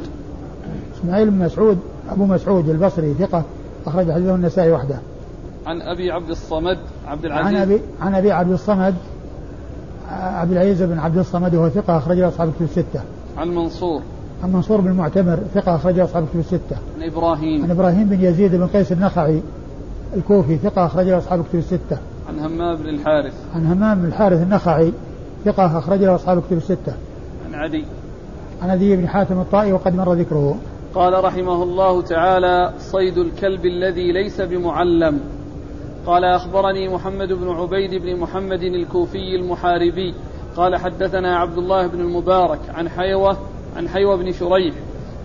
إسماعيل 0.99 1.29
بن 1.29 1.45
مسعود. 1.45 1.79
أبو 2.11 2.25
مسعود 2.25 2.69
البصري 2.69 3.13
ثقة 3.13 3.43
أخرج 3.87 4.11
حديثه 4.11 4.35
النسائي 4.35 4.71
وحده 4.71 4.99
عن 5.65 5.81
أبي 5.81 6.11
عبد 6.11 6.29
الصمد 6.29 6.77
عبد 7.07 7.25
العزيز 7.25 7.47
عن 7.47 7.61
أبي 7.61 7.81
عن 8.01 8.15
أبي 8.15 8.31
عبد 8.31 8.51
الصمد 8.51 8.95
عبد 10.11 10.51
العزيز 10.51 10.83
بن 10.83 10.99
عبد 10.99 11.17
الصمد 11.17 11.55
وهو 11.55 11.69
ثقة 11.69 11.97
أخرج 11.97 12.19
أصحاب 12.19 12.47
الكتب 12.47 12.61
الستة. 12.65 13.01
عن 13.37 13.47
منصور. 13.47 14.01
عن 14.43 14.53
منصور 14.53 14.81
بن 14.81 14.87
المعتمر 14.87 15.39
ثقة 15.53 15.75
أخرج 15.75 15.99
أصحاب 15.99 16.23
الكتب 16.23 16.39
الستة. 16.39 16.77
عن 16.97 17.03
إبراهيم. 17.03 17.63
عن 17.63 17.71
إبراهيم 17.71 18.07
بن 18.09 18.23
يزيد 18.23 18.55
بن 18.55 18.67
قيس 18.67 18.91
النخعي 18.91 19.41
الكوفي 20.15 20.57
ثقة 20.57 20.85
أخرج 20.85 21.09
أصحاب 21.09 21.39
الكتب 21.39 21.59
الستة. 21.59 21.97
عن 22.29 22.39
همام 22.39 22.75
بن 22.75 22.89
الحارث. 22.89 23.33
عن 23.55 23.65
همام 23.65 23.99
بن 23.99 24.05
الحارث 24.05 24.41
النخعي 24.41 24.93
ثقة 25.45 25.77
أخرج 25.77 26.03
أصحاب 26.03 26.37
الكتب 26.37 26.57
الستة. 26.57 26.93
عن 27.45 27.55
عدي. 27.55 27.85
عن 28.61 28.69
عدي 28.69 28.95
بن 28.95 29.07
حاتم 29.07 29.39
الطائي 29.39 29.71
وقد 29.73 29.95
مر 29.95 30.13
ذكره. 30.13 30.55
قال 30.95 31.23
رحمه 31.23 31.63
الله 31.63 32.01
تعالى 32.01 32.73
صيد 32.77 33.17
الكلب 33.17 33.65
الذي 33.65 34.11
ليس 34.11 34.41
بمعلم. 34.41 35.19
قال 36.05 36.25
أخبرني 36.25 36.89
محمد 36.89 37.33
بن 37.33 37.49
عبيد 37.49 37.93
بن 37.93 38.15
محمد 38.15 38.63
الكوفي 38.63 39.35
المحاربي. 39.35 40.13
قال 40.57 40.75
حدثنا 40.75 41.37
عبد 41.37 41.57
الله 41.57 41.87
بن 41.87 42.01
المبارك 42.01 42.59
عن 42.69 42.89
حيوة 42.89 43.37
عن 43.77 43.89
حيوة 43.89 44.15
بن 44.15 44.31
شريح. 44.31 44.75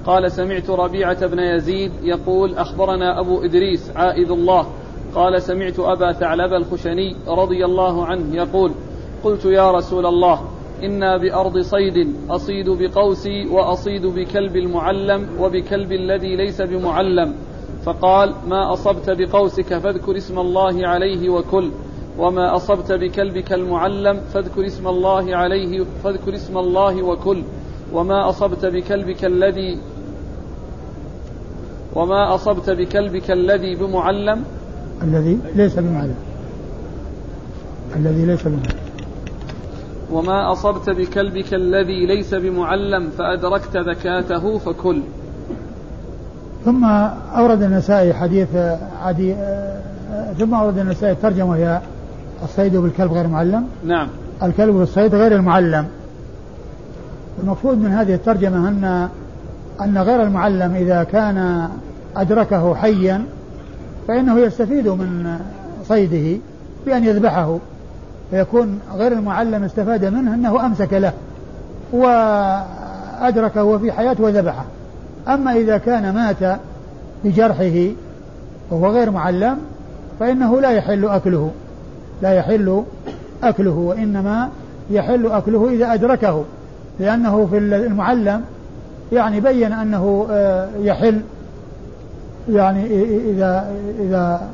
قال 0.07 0.33
سمعت 0.33 0.70
ربيعة 0.70 1.27
بن 1.27 1.38
يزيد 1.38 1.92
يقول 2.03 2.55
أخبرنا 2.55 3.20
أبو 3.20 3.44
إدريس 3.44 3.90
عائذ 3.96 4.31
الله. 4.31 4.66
قال 5.14 5.42
سمعت 5.42 5.79
أبا 5.79 6.12
ثعلب 6.12 6.53
الخشني 6.53 7.16
رضي 7.29 7.64
الله 7.64 8.07
عنه 8.07 8.37
يقول 8.37 8.72
قلت 9.24 9.44
يا 9.44 9.70
رسول 9.70 10.07
الله 10.07 10.40
إنا 10.86 11.16
بأرض 11.16 11.58
صيد 11.58 12.14
أصيد 12.30 12.70
بقوسي 12.70 13.46
وأصيد 13.46 14.06
بكلب 14.06 14.56
المعلم 14.56 15.28
وبكلب 15.40 15.92
الذي 15.92 16.36
ليس 16.36 16.62
بمعلم. 16.62 17.34
فقال 17.84 18.34
ما 18.48 18.72
أصبت 18.72 19.10
بقوسك 19.10 19.78
فاذكر 19.78 20.16
اسم 20.16 20.38
الله 20.38 20.88
عليه 20.88 21.28
وكل 21.28 21.70
وما 22.18 22.56
أصبت 22.56 22.92
بكلبك 22.92 23.52
المعلم 23.52 24.20
فاذكر 24.32 24.66
اسم 24.66 24.88
الله 24.88 25.36
عليه 25.36 25.84
فاذكر 26.04 26.34
اسم 26.34 26.58
الله 26.58 27.02
وكل. 27.02 27.42
وما 27.92 28.28
أصبت 28.28 28.66
بكلبك 28.66 29.24
الذي 29.24 29.78
وما 31.94 32.34
أصبت 32.34 32.70
بكلبك 32.70 33.30
الذي 33.30 33.74
بمعلم. 33.74 34.44
الذي 35.02 35.38
ليس 35.54 35.78
بمعلم. 35.78 36.14
الذي 37.96 38.26
ليس 38.26 38.42
بمعلم. 38.42 38.83
وما 40.12 40.52
أصبت 40.52 40.90
بكلبك 40.90 41.54
الذي 41.54 42.06
ليس 42.06 42.34
بمعلم 42.34 43.10
فأدركت 43.18 43.76
ذكاته 43.76 44.58
فكل. 44.58 45.00
ثم 46.64 46.84
أورد 47.36 47.62
النسائي 47.62 48.14
حديث 48.14 48.48
عدي 49.02 49.34
ثم 50.38 50.54
أورد 50.54 50.78
النسائي 50.78 51.12
الترجمة 51.12 51.56
هي 51.56 51.80
الصيد 52.42 52.76
بالكلب 52.76 53.12
غير 53.12 53.26
معلم. 53.26 53.66
نعم. 53.84 54.08
الكلب 54.42 54.74
بالصيد 54.74 55.14
غير 55.14 55.34
المعلم. 55.34 55.86
المقصود 57.42 57.78
من 57.78 57.92
هذه 57.92 58.14
الترجمة 58.14 58.68
أن 58.68 59.08
أن 59.80 59.98
غير 59.98 60.22
المعلم 60.22 60.74
إذا 60.74 61.02
كان 61.04 61.68
أدركه 62.16 62.74
حيا 62.74 63.24
فإنه 64.08 64.38
يستفيد 64.38 64.88
من 64.88 65.38
صيده 65.88 66.40
بأن 66.86 67.04
يذبحه. 67.04 67.58
فيكون 68.34 68.80
غير 68.94 69.12
المعلم 69.12 69.64
استفاد 69.64 70.04
منه 70.04 70.34
أنه 70.34 70.66
أمسك 70.66 70.92
له 70.92 71.12
وأدركه 71.92 73.64
وفي 73.64 73.92
حياته 73.92 74.24
وذبحه. 74.24 74.64
أما 75.28 75.52
إذا 75.52 75.78
كان 75.78 76.14
مات 76.14 76.60
بجرحه 77.24 77.92
وهو 78.70 78.86
غير 78.86 79.10
معلم 79.10 79.58
فإنه 80.20 80.60
لا 80.60 80.70
يحل 80.70 81.08
أكله. 81.08 81.50
لا 82.22 82.32
يحل 82.32 82.82
أكله 83.42 83.70
وإنما 83.70 84.48
يحل 84.90 85.26
أكله 85.26 85.68
إذا 85.70 85.94
أدركه 85.94 86.44
لأنه 87.00 87.46
في 87.46 87.58
المعلم 87.58 88.44
يعني 89.12 89.40
بين 89.40 89.72
أنه 89.72 90.26
آه، 90.30 90.68
يحل 90.80 91.20
يعني 92.50 92.86
إذا 93.30 93.70
إذا 94.00 94.48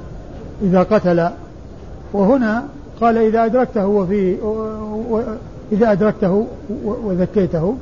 إذا 0.62 0.82
قتل. 0.82 1.28
وهنا 2.12 2.64
قال 3.00 3.18
إذا 3.18 3.44
أدركته 3.44 3.86
وفي 3.86 4.36
إذا 5.72 5.92
أدركته 5.92 6.46
وذكيته 6.84 7.74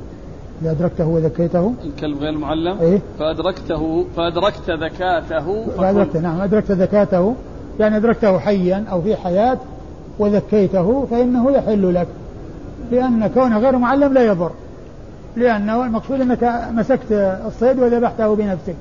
إذا 0.63 0.71
أدركته 0.71 1.07
وذكيته. 1.07 1.75
الكلب 1.85 2.19
غير 2.19 2.39
معلم؟ 2.39 2.79
إيه؟ 2.81 2.99
فأدركته 3.19 4.05
فأدركت 4.17 4.71
ذكاته 4.71 5.67
فأدركت 5.77 6.17
نعم 6.17 6.41
أدركت 6.41 6.71
ذكاته. 6.71 7.35
يعني 7.81 7.97
أدركته 7.97 8.39
حيا 8.39 8.85
أو 8.91 9.03
في 9.03 9.17
حياة 9.17 9.59
وذكيته 10.19 11.07
فإنه 11.11 11.51
يحل 11.51 11.95
لك. 11.95 12.07
لأن 12.91 13.31
كونه 13.35 13.59
غير 13.59 13.79
معلم 13.79 14.13
لا 14.13 14.25
يضر. 14.25 14.51
لأنه 15.37 15.85
المقصود 15.85 16.21
أنك 16.21 16.69
مسكت 16.73 17.13
الصيد 17.47 17.79
وذبحته 17.79 18.35
بنفسك. 18.35 18.75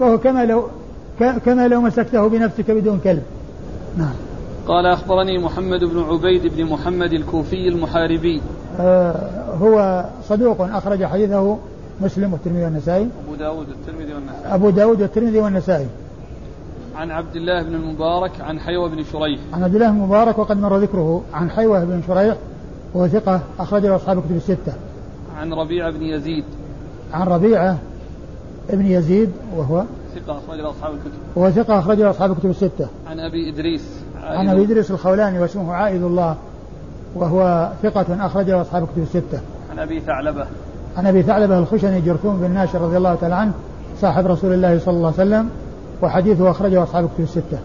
فهو 0.00 0.18
كما 0.18 0.44
لو 0.44 0.62
كما 1.44 1.68
لو 1.68 1.80
مسكته 1.80 2.28
بنفسك 2.28 2.70
بدون 2.70 3.00
كلب. 3.04 3.22
نعم. 3.98 4.14
قال 4.68 4.86
أخبرني 4.86 5.38
محمد 5.38 5.84
بن 5.84 6.02
عبيد 6.02 6.46
بن 6.46 6.64
محمد 6.64 7.12
الكوفي 7.12 7.68
المحاربي. 7.68 8.42
آه 8.80 9.54
هو 9.60 10.04
صدوق 10.28 10.60
أخرج 10.60 11.04
حديثه 11.04 11.58
مسلم 12.00 12.32
والترمذي 12.32 12.64
والنسائي. 12.64 13.08
أبو 13.26 13.34
داود 13.34 13.68
والترمذي 13.68 14.14
والنسائي. 14.14 14.54
أبو 14.54 14.70
داود 14.70 15.02
والترمذي 15.02 15.38
والنسائي. 15.38 15.86
عن 16.96 17.10
عبد 17.10 17.36
الله 17.36 17.62
بن 17.62 17.74
المبارك 17.74 18.40
عن 18.40 18.60
حيوة 18.60 18.88
بن 18.88 19.04
شريح. 19.12 19.40
عن 19.52 19.62
عبد 19.62 19.74
الله 19.74 19.90
بن 19.90 19.96
المبارك 19.96 20.38
وقد 20.38 20.60
مر 20.60 20.78
ذكره 20.78 21.22
عن 21.34 21.50
حيوة 21.50 21.84
بن 21.84 22.02
شريح 22.06 22.36
وهو 22.94 23.08
ثقة 23.08 23.40
أخرج 23.58 23.86
له 23.86 23.96
أصحاب 23.96 24.18
الكتب 24.18 24.36
الستة. 24.36 24.72
عن 25.38 25.52
ربيعة 25.52 25.90
بن 25.90 26.02
يزيد. 26.02 26.44
عن 27.12 27.28
ربيعة 27.28 27.78
ابن 28.70 28.86
يزيد 28.86 29.30
وهو 29.56 29.84
ثقة 30.14 30.38
أخرج 30.38 30.60
أصحاب 30.60 30.94
الكتب. 30.94 31.10
وهو 31.36 31.50
ثقة 31.50 31.78
أخرج 31.78 32.00
أصحاب 32.00 32.32
الكتب 32.32 32.50
الستة. 32.50 32.88
عن 33.06 33.20
أبي 33.20 33.52
إدريس. 33.52 33.95
عن 34.26 34.48
أبي 34.48 34.62
إدريس 34.62 34.90
الخولاني 34.90 35.38
واسمه 35.38 35.72
عائد 35.72 36.02
الله 36.02 36.36
وهو 37.14 37.70
ثقة 37.82 38.26
أخرج 38.26 38.50
له 38.50 38.60
أصحاب 38.60 38.82
الكتب 38.82 39.02
الستة. 39.02 39.40
عن 39.70 39.78
أبي 39.78 40.00
ثعلبة. 40.00 40.46
عن 40.96 41.06
أبي 41.06 41.22
ثعلبة 41.22 41.58
الخشني 41.58 42.00
جرثوم 42.00 42.40
بن 42.40 42.50
ناشر 42.50 42.80
رضي 42.80 42.96
الله 42.96 43.14
تعالى 43.14 43.34
عنه 43.34 43.52
صاحب 44.00 44.26
رسول 44.26 44.52
الله 44.52 44.78
صلى 44.78 44.94
الله 44.96 45.12
عليه 45.18 45.28
وسلم 45.30 45.50
وحديثه 46.02 46.50
أخرجه 46.50 46.82
أصحاب 46.82 47.04
الكتب 47.04 47.20
الستة. 47.20 47.58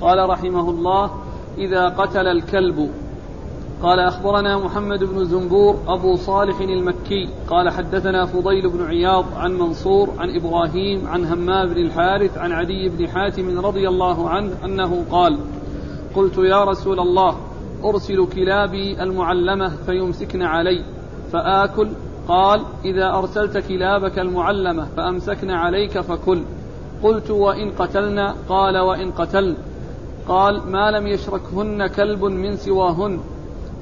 قال 0.00 0.30
رحمه 0.30 0.70
الله 0.70 1.10
إذا 1.58 1.88
قتل 1.88 2.26
الكلب. 2.26 2.90
قال 3.82 4.00
أخبرنا 4.00 4.58
محمد 4.58 5.04
بن 5.04 5.24
زنبور 5.24 5.76
أبو 5.88 6.16
صالح 6.16 6.60
المكي. 6.60 7.28
قال 7.48 7.70
حدثنا 7.70 8.26
فضيل 8.26 8.70
بن 8.70 8.86
عياض 8.86 9.24
عن 9.36 9.52
منصور 9.52 10.08
عن 10.18 10.36
إبراهيم 10.36 11.06
عن 11.06 11.24
همام 11.24 11.68
بن 11.68 11.76
الحارث 11.76 12.38
عن 12.38 12.52
عدي 12.52 12.88
بن 12.88 13.08
حاتم 13.08 13.60
رضي 13.60 13.88
الله 13.88 14.28
عنه 14.30 14.52
أنه 14.64 15.04
قال 15.10 15.38
قلت 16.16 16.38
يا 16.38 16.64
رسول 16.64 17.00
الله 17.00 17.36
أرسل 17.84 18.26
كلابي 18.26 19.02
المعلمة 19.02 19.68
فيمسكن 19.86 20.42
علي 20.42 20.84
فآكل. 21.32 21.88
قال 22.28 22.60
إذا 22.84 23.10
أرسلت 23.10 23.58
كلابك 23.58 24.18
المعلمة 24.18 24.86
فأمسكن 24.96 25.50
عليك 25.50 26.00
فكل. 26.00 26.42
قلت 27.02 27.30
وإن 27.30 27.70
قتلنا 27.70 28.34
قال 28.48 28.78
وإن 28.78 29.10
قتلن. 29.10 29.54
قال 30.28 30.70
ما 30.70 30.90
لم 30.90 31.06
يشركهن 31.06 31.86
كلب 31.86 32.24
من 32.24 32.56
سواهن. 32.56 33.20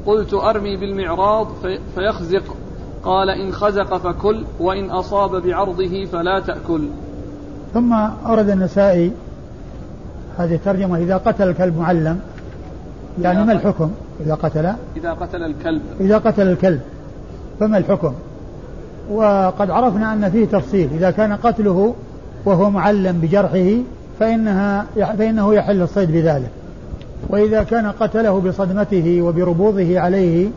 قلت 0.06 0.34
أرمي 0.34 0.76
بالمعراض 0.76 1.46
في 1.62 1.78
فيخزق. 1.94 2.56
قال 3.04 3.30
إن 3.30 3.52
خزق 3.52 3.96
فكل 3.96 4.44
وإن 4.60 4.90
أصاب 4.90 5.42
بعرضه 5.42 6.04
فلا 6.04 6.40
تأكل. 6.40 6.88
ثم 7.74 7.92
أورد 8.26 8.48
النسائي 8.48 9.12
هذه 10.38 10.54
الترجمة 10.54 10.98
إذا 10.98 11.16
قتل 11.16 11.48
الكلب 11.48 11.78
معلم 11.78 12.20
يعني 13.22 13.44
ما 13.44 13.52
الحكم؟ 13.52 13.90
إذا 14.20 14.34
قتل؟ 14.34 14.72
إذا 14.96 15.12
قتل 15.12 15.42
الكلب. 15.42 15.82
إذا 16.00 16.18
قتل 16.18 16.48
الكلب 16.48 16.80
فما 17.60 17.78
الحكم؟ 17.78 18.12
وقد 19.10 19.70
عرفنا 19.70 20.12
أن 20.12 20.30
فيه 20.30 20.44
تفصيل 20.44 20.88
إذا 20.94 21.10
كان 21.10 21.32
قتله 21.32 21.94
وهو 22.44 22.70
معلم 22.70 23.18
بجرحه 23.18 23.76
فإنها 24.20 24.86
فإنه 24.96 25.54
يحل 25.54 25.82
الصيد 25.82 26.12
بذلك. 26.12 26.50
وإذا 27.28 27.62
كان 27.62 27.86
قتله 27.86 28.40
بصدمته 28.40 29.22
وبربوضه 29.22 30.00
عليه 30.00 30.48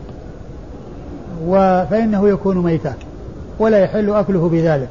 فإنه 1.90 2.28
يكون 2.28 2.58
ميتا 2.58 2.94
ولا 3.58 3.78
يحل 3.78 4.10
أكله 4.10 4.48
بذلك. 4.48 4.88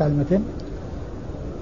قال 0.00 0.10
المتن؟ 0.10 0.42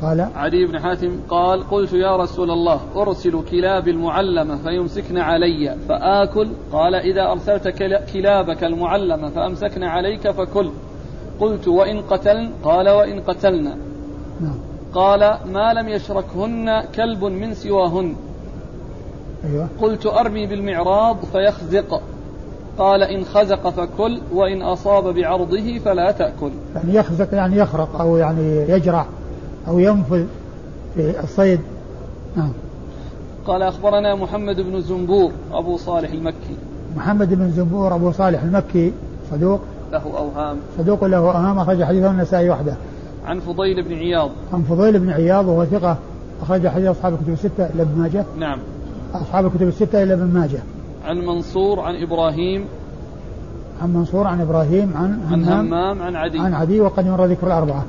قال 0.02 0.20
علي 0.34 0.66
بن 0.66 0.78
حاتم 0.78 1.20
قال 1.28 1.70
قلت 1.70 1.92
يا 1.92 2.16
رسول 2.16 2.50
الله 2.50 2.80
أرسل 2.96 3.42
كلاب 3.50 3.88
المعلمة 3.88 4.56
فيمسكن 4.56 5.18
علي 5.18 5.76
فآكل؟ 5.88 6.48
قال 6.72 6.94
إذا 6.94 7.22
أرسلت 7.32 7.68
كلابك 8.12 8.64
المعلمة 8.64 9.28
فأمسكن 9.28 9.82
عليك 9.82 10.30
فكل. 10.30 10.70
قلت 11.40 11.68
وإن 11.68 12.00
قتلن؟ 12.00 12.50
قال 12.64 12.88
وإن 12.88 13.20
قتلنا 13.20 13.76
نعم. 14.40 14.58
قال 14.94 15.38
ما 15.52 15.72
لم 15.72 15.88
يشركهن 15.88 16.82
كلب 16.94 17.24
من 17.24 17.54
سواهن. 17.54 18.16
أيوة. 19.44 19.68
قلت 19.80 20.06
أرمي 20.06 20.46
بالمعراض 20.46 21.16
فيخزق. 21.32 22.02
قال 22.78 23.02
إن 23.02 23.24
خزق 23.24 23.68
فكل 23.68 24.20
وإن 24.32 24.62
أصاب 24.62 25.14
بعرضه 25.14 25.78
فلا 25.78 26.10
تأكل. 26.10 26.50
يعني 26.74 26.94
يخزق 26.94 27.34
يعني 27.34 27.56
يخرق 27.56 28.00
أو 28.00 28.16
يعني 28.16 28.70
يجرح. 28.70 29.06
أو 29.68 29.78
ينفذ 29.78 30.24
في 30.94 31.24
الصيد. 31.24 31.60
نعم. 32.36 32.52
قال 33.46 33.62
أخبرنا 33.62 34.14
محمد 34.14 34.60
بن 34.60 34.80
زنبور 34.80 35.32
أبو 35.52 35.76
صالح 35.76 36.10
المكي. 36.10 36.56
محمد 36.96 37.34
بن 37.34 37.50
زنبور 37.50 37.94
أبو 37.94 38.12
صالح 38.12 38.42
المكي 38.42 38.92
صدوق. 39.30 39.60
له 39.92 40.02
أوهام. 40.18 40.56
صدوق 40.78 41.04
له 41.04 41.16
أوهام 41.16 41.58
أخرج 41.58 41.84
حديثه 41.84 42.10
النسائي 42.10 42.50
وحده. 42.50 42.76
عن 43.26 43.40
فضيل 43.40 43.82
بن 43.82 43.94
عياض. 43.94 44.30
عن 44.52 44.62
فضيل 44.62 44.98
بن 44.98 45.10
عياض 45.10 45.46
وهو 45.46 45.64
ثقة 45.64 45.96
أخرج 46.42 46.68
حديث 46.68 46.86
أصحاب 46.86 47.12
الكتب 47.12 47.32
الستة 47.32 47.66
إلا 47.66 47.82
ابن 47.82 47.98
ماجه. 47.98 48.24
نعم. 48.38 48.58
أصحاب 49.14 49.46
الكتب 49.46 49.68
الستة 49.68 50.02
إلا 50.02 50.14
ابن 50.14 50.26
ماجه. 50.34 50.58
عن 51.04 51.16
منصور 51.16 51.80
عن 51.80 51.94
إبراهيم. 52.02 52.64
عن 53.82 53.94
منصور 53.94 54.26
عن 54.26 54.40
إبراهيم 54.40 54.92
عن 54.96 55.20
عن 55.30 55.44
همام 55.44 56.02
عن 56.02 56.16
عدي. 56.16 56.38
عن 56.38 56.54
عدي 56.54 56.80
وقد 56.80 57.06
مر 57.06 57.24
ذكر 57.24 57.46
الأربعة. 57.46 57.84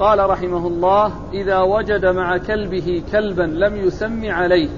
قال 0.00 0.30
رحمه 0.30 0.66
الله 0.66 1.12
إذا 1.32 1.58
وجد 1.60 2.06
مع 2.06 2.36
كلبه 2.36 3.02
كلبا 3.12 3.42
لم 3.42 3.76
يسم 3.76 4.30
عليه. 4.30 4.68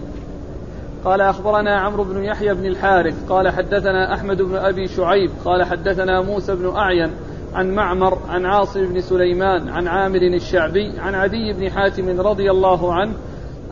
قال 1.04 1.20
أخبرنا 1.20 1.80
عمرو 1.80 2.04
بن 2.04 2.24
يحيى 2.24 2.54
بن 2.54 2.66
الحارث 2.66 3.28
قال 3.28 3.48
حدثنا 3.48 4.14
أحمد 4.14 4.42
بن 4.42 4.56
أبي 4.56 4.88
شعيب 4.88 5.30
قال 5.44 5.64
حدثنا 5.64 6.20
موسى 6.20 6.54
بن 6.54 6.76
أعين 6.76 7.10
عن 7.54 7.74
معمر 7.74 8.18
عن 8.28 8.46
عاصم 8.46 8.86
بن 8.86 9.00
سليمان 9.00 9.68
عن 9.68 9.88
عامر 9.88 10.22
الشعبي 10.22 10.98
عن 10.98 11.14
عدي 11.14 11.52
بن 11.52 11.70
حاتم 11.70 12.20
رضي 12.20 12.50
الله 12.50 12.94
عنه 12.94 13.14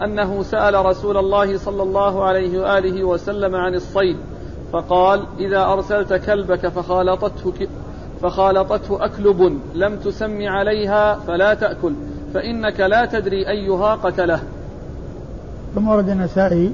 أنه 0.05 0.43
سأل 0.43 0.87
رسول 0.87 1.17
الله 1.17 1.59
صلى 1.59 1.83
الله 1.83 2.25
عليه 2.25 2.61
وآله 2.61 3.05
وسلم 3.05 3.55
عن 3.57 3.75
الصيد 3.75 4.17
فقال 4.73 5.27
إذا 5.39 5.65
أرسلت 5.65 6.13
كلبك 6.13 6.69
فخالطته 6.69 7.53
فخالطته 8.23 9.05
أكلب 9.05 9.59
لم 9.75 9.97
تسم 9.97 10.49
عليها 10.49 11.15
فلا 11.15 11.55
تأكل 11.55 11.93
فإنك 12.35 12.81
لا 12.81 13.07
تدري 13.07 13.49
أيها 13.49 13.95
قتله. 13.95 14.41
ثم 15.75 15.89
ورد 15.89 16.09
النسائي 16.09 16.73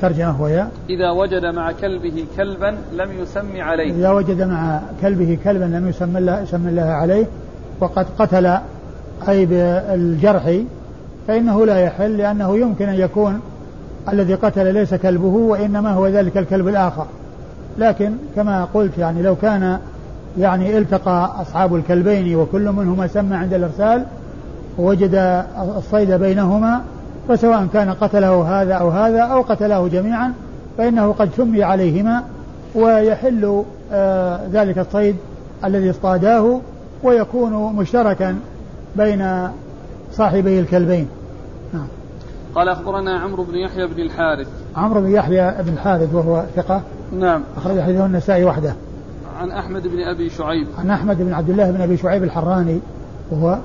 ترجمة 0.00 0.42
وهي 0.42 0.66
إذا 0.90 1.10
وجد 1.10 1.44
مع 1.44 1.72
كلبه 1.72 2.24
كلبا 2.36 2.78
لم 2.92 3.22
يسم 3.22 3.60
عليه. 3.60 3.92
إذا 3.92 4.10
وجد 4.10 4.42
مع 4.42 4.80
كلبه 5.02 5.38
كلبا 5.44 5.64
لم 5.64 5.88
يسم 5.88 6.16
الله, 6.16 6.42
يسم 6.42 6.68
الله 6.68 6.82
عليه 6.82 7.26
وقد 7.80 8.06
قتل 8.18 8.58
أي 9.28 9.46
بالجرح 9.46 10.60
فإنه 11.28 11.66
لا 11.66 11.78
يحل 11.78 12.16
لأنه 12.16 12.56
يمكن 12.56 12.88
أن 12.88 12.94
يكون 12.94 13.40
الذي 14.12 14.34
قتل 14.34 14.74
ليس 14.74 14.94
كلبه 14.94 15.26
وإنما 15.26 15.90
هو 15.90 16.06
ذلك 16.06 16.36
الكلب 16.38 16.68
الآخر. 16.68 17.06
لكن 17.78 18.12
كما 18.36 18.64
قلت 18.74 18.98
يعني 18.98 19.22
لو 19.22 19.36
كان 19.36 19.78
يعني 20.38 20.78
التقى 20.78 21.30
أصحاب 21.40 21.74
الكلبين 21.74 22.36
وكل 22.36 22.72
منهما 22.72 23.06
سمى 23.06 23.36
عند 23.36 23.54
الإرسال 23.54 24.04
ووجد 24.78 25.44
الصيد 25.76 26.10
بينهما 26.10 26.80
فسواء 27.28 27.66
كان 27.72 27.90
قتله 27.90 28.62
هذا 28.62 28.74
أو 28.74 28.90
هذا 28.90 29.22
أو 29.22 29.42
قتله 29.42 29.88
جميعا 29.88 30.32
فإنه 30.78 31.12
قد 31.12 31.30
سمي 31.36 31.62
عليهما 31.62 32.22
ويحل 32.74 33.64
آه 33.92 34.40
ذلك 34.52 34.78
الصيد 34.78 35.16
الذي 35.64 35.90
اصطاداه 35.90 36.60
ويكون 37.02 37.76
مشتركا 37.76 38.36
بين 38.96 39.48
صاحبي 40.12 40.60
الكلبين. 40.60 41.08
نعم. 41.74 41.86
قال 42.54 42.68
أخبرنا 42.68 43.18
عمرو 43.18 43.44
بن 43.44 43.54
يحيى 43.54 43.86
بن 43.86 44.00
الحارث. 44.00 44.48
عمرو 44.76 45.00
بن 45.00 45.10
يحيى 45.10 45.54
بن 45.60 45.72
الحارث 45.72 46.14
وهو 46.14 46.42
ثقة. 46.56 46.82
نعم. 47.12 47.42
أخرج 47.56 47.80
حديثه 47.80 48.06
النسائي 48.06 48.44
وحده. 48.44 48.74
عن 49.36 49.50
أحمد 49.50 49.86
بن 49.86 50.00
أبي 50.00 50.30
شعيب. 50.30 50.66
عن 50.78 50.90
أحمد 50.90 51.22
بن 51.22 51.32
عبد 51.32 51.50
الله 51.50 51.70
بن 51.70 51.80
أبي 51.80 51.96
شعيب 51.96 52.24
الحراني 52.24 52.80
وهو 53.30 53.58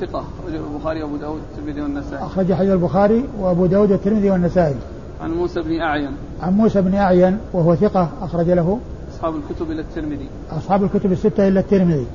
ثقة 0.00 0.24
أخرجه 0.40 0.60
البخاري 0.74 1.02
وأبو 1.02 1.16
داود 1.16 1.40
والترمذي 1.40 1.80
والنسائي. 1.80 2.24
أخرج 2.24 2.52
حديث 2.52 2.70
البخاري 2.72 3.24
وأبو 3.40 3.66
داود 3.66 3.90
والترمذي 3.92 4.30
والنسائي. 4.30 4.74
عن 5.20 5.30
موسى 5.30 5.62
بن 5.62 5.80
أعين. 5.80 6.10
عن 6.42 6.52
موسى 6.52 6.82
بن 6.82 6.94
أعين 6.94 7.38
وهو 7.52 7.74
ثقة 7.74 8.08
أخرج 8.22 8.50
له 8.50 8.78
أصحاب 9.14 9.34
الكتب 9.36 9.70
إلى 9.70 9.80
الترمذي. 9.80 10.28
أصحاب 10.50 10.84
الكتب 10.84 11.12
الستة 11.12 11.48
إلا 11.48 11.60
الترمذي. 11.60 12.06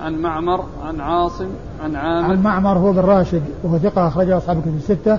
عن 0.00 0.14
معمر 0.14 0.64
عن 0.82 1.00
عاصم 1.00 1.48
عن 1.84 1.96
عامر. 1.96 2.30
عن 2.30 2.42
معمر 2.42 2.78
هو 2.78 2.92
بن 2.92 3.00
راشد 3.00 3.42
وهو 3.64 3.78
ثقة 3.78 4.08
أخرجه 4.08 4.36
أصحاب 4.36 4.56
الكتب 4.56 4.76
الستة. 4.76 5.18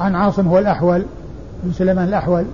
عن 0.00 0.14
عاصم 0.14 0.48
هو 0.48 0.58
الأحول 0.58 1.04
بن 1.64 1.72
سليمان 1.72 2.08
الأحول 2.08 2.44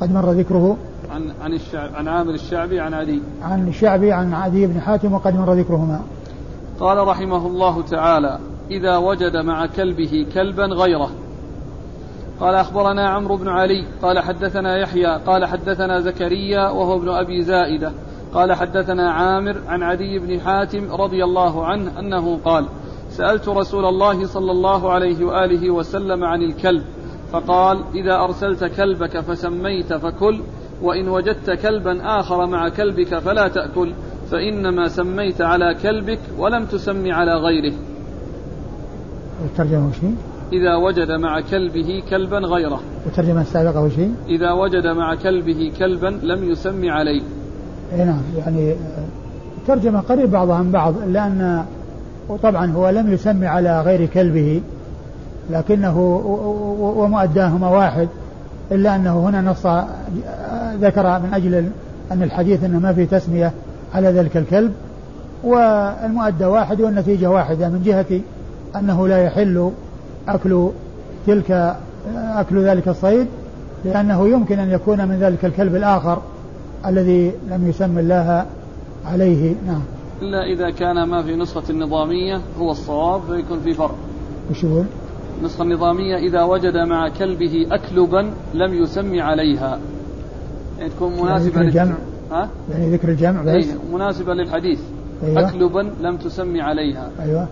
قد 0.00 0.12
مر 0.12 0.30
ذكره. 0.30 0.76
عن 1.10 1.32
عن 1.42 1.52
الشعب 1.52 1.94
عن 1.94 2.08
عامر 2.08 2.34
الشعبي 2.34 2.80
عن 2.80 2.94
عدي. 2.94 3.22
عن 3.42 3.68
الشعبي 3.68 4.12
عن 4.12 4.34
عدي 4.34 4.66
بن 4.66 4.80
حاتم 4.80 5.12
وقد 5.12 5.36
مر 5.36 5.54
ذكرهما. 5.54 6.00
قال 6.80 7.08
رحمه 7.08 7.46
الله 7.46 7.82
تعالى 7.82 8.38
إذا 8.70 8.96
وجد 8.96 9.36
مع 9.36 9.66
كلبه 9.66 10.26
كلبا 10.34 10.64
غيره. 10.64 11.10
قال 12.40 12.54
أخبرنا 12.54 13.10
عمرو 13.10 13.36
بن 13.36 13.48
علي. 13.48 13.86
قال 14.02 14.18
حدثنا 14.18 14.78
يحيى. 14.78 15.18
قال 15.26 15.46
حدثنا 15.46 16.00
زكريا 16.00 16.70
وهو 16.70 16.96
ابن 16.96 17.08
أبي 17.08 17.42
زائدة. 17.42 17.92
قال 18.34 18.52
حدثنا 18.52 19.10
عامر 19.10 19.56
عن 19.68 19.82
عدي 19.82 20.18
بن 20.18 20.40
حاتم 20.40 20.92
رضي 20.92 21.24
الله 21.24 21.66
عنه 21.66 21.98
أنه 21.98 22.38
قال 22.44 22.66
سألت 23.10 23.48
رسول 23.48 23.84
الله 23.84 24.26
صلى 24.26 24.52
الله 24.52 24.92
عليه 24.92 25.24
وآله 25.24 25.70
وسلم 25.70 26.24
عن 26.24 26.42
الكلب 26.42 26.84
فقال 27.32 27.84
إذا 27.94 28.14
أرسلت 28.14 28.64
كلبك 28.64 29.20
فسميت 29.20 29.92
فكل 29.92 30.40
وإن 30.82 31.08
وجدت 31.08 31.50
كلبا 31.50 32.20
آخر 32.20 32.46
مع 32.46 32.68
كلبك 32.68 33.18
فلا 33.18 33.48
تأكل 33.48 33.92
فإنما 34.30 34.88
سميت 34.88 35.40
على 35.40 35.74
كلبك 35.82 36.18
ولم 36.38 36.64
تسم 36.64 37.12
على 37.12 37.34
غيره. 37.34 37.72
والترجمة 39.42 39.88
وش 39.88 39.96
إذا 40.52 40.74
وجد 40.76 41.10
مع 41.10 41.40
كلبه 41.40 42.02
كلبا 42.10 42.38
غيره. 42.38 42.80
والترجمة 43.04 43.40
السابقة 43.40 43.82
وش 43.82 43.92
إذا 44.28 44.52
وجد 44.52 44.86
مع 44.86 45.14
كلبه 45.14 45.72
كلبا 45.78 46.20
لم 46.22 46.50
يسم 46.50 46.90
عليه. 46.90 47.22
اي 47.92 48.04
نعم 48.04 48.22
يعني 48.38 48.74
ترجمة 49.66 50.00
قريب 50.00 50.30
بعضها 50.30 50.54
عن 50.54 50.70
بعض 50.70 50.94
إلا 51.02 51.26
أن 51.26 51.64
وطبعا 52.28 52.66
هو 52.66 52.88
لم 52.88 53.12
يسمي 53.12 53.46
على 53.46 53.80
غير 53.80 54.06
كلبه 54.06 54.62
لكنه 55.50 55.98
ومؤداهما 56.96 57.68
واحد. 57.68 58.08
إلا 58.72 58.96
أنه 58.96 59.28
هنا 59.28 59.40
نص 59.40 59.66
ذكر 60.80 61.18
من 61.18 61.34
أجل 61.34 61.54
أن 62.12 62.22
الحديث 62.22 62.64
أنه 62.64 62.78
ما 62.78 62.92
في 62.92 63.06
تسمية 63.06 63.52
على 63.94 64.08
ذلك 64.08 64.36
الكلب. 64.36 64.72
والمؤدى 65.44 66.44
واحد 66.44 66.80
والنتيجة 66.80 67.30
واحدة 67.30 67.68
من 67.68 67.82
جهة 67.82 68.20
أنه 68.76 69.08
لا 69.08 69.18
يحل 69.24 69.70
أكل 70.28 70.68
تلك 71.26 71.76
أكل 72.16 72.64
ذلك 72.64 72.88
الصيد 72.88 73.26
لأنه 73.84 74.28
يمكن 74.28 74.58
أن 74.58 74.70
يكون 74.70 75.08
من 75.08 75.18
ذلك 75.20 75.44
الكلب 75.44 75.76
الآخر 75.76 76.22
الذي 76.86 77.32
لم 77.50 77.68
يسم 77.68 77.98
الله 77.98 78.46
عليه. 79.06 79.54
نعم. 79.66 79.82
إلا 80.22 80.44
إذا 80.44 80.70
كان 80.70 81.02
ما 81.08 81.22
في 81.22 81.36
نسخة 81.36 81.70
النظامية 81.70 82.40
هو 82.58 82.70
الصواب 82.70 83.20
فيكون 83.20 83.60
في 83.60 83.74
فرق. 83.74 83.94
وش 84.50 84.64
يقول؟ 84.64 84.84
النسخة 85.40 85.62
النظامية 85.62 86.16
إذا 86.16 86.42
وجد 86.42 86.76
مع 86.76 87.08
كلبه 87.08 87.66
أكلبا 87.70 88.30
لم 88.54 88.74
يسم 88.74 89.20
عليها. 89.20 89.78
يعني 90.78 90.90
تكون 90.90 91.12
مناسبة 91.12 91.30
يعني 91.30 91.48
ذكر 91.48 91.60
الجمع؟ 91.60 91.94
ها؟ 92.32 92.48
يعني 92.70 92.92
ذكر 92.92 93.08
الجمع 93.08 93.42
بس؟ 93.42 93.48
أيه 93.48 93.66
مناسبة 93.92 94.34
للحديث. 94.34 94.80
أيوة. 95.24 95.48
أكلبا 95.48 95.90
لم 96.00 96.16
تسمي 96.16 96.60
عليها. 96.60 97.10
أيوة. 97.20 97.46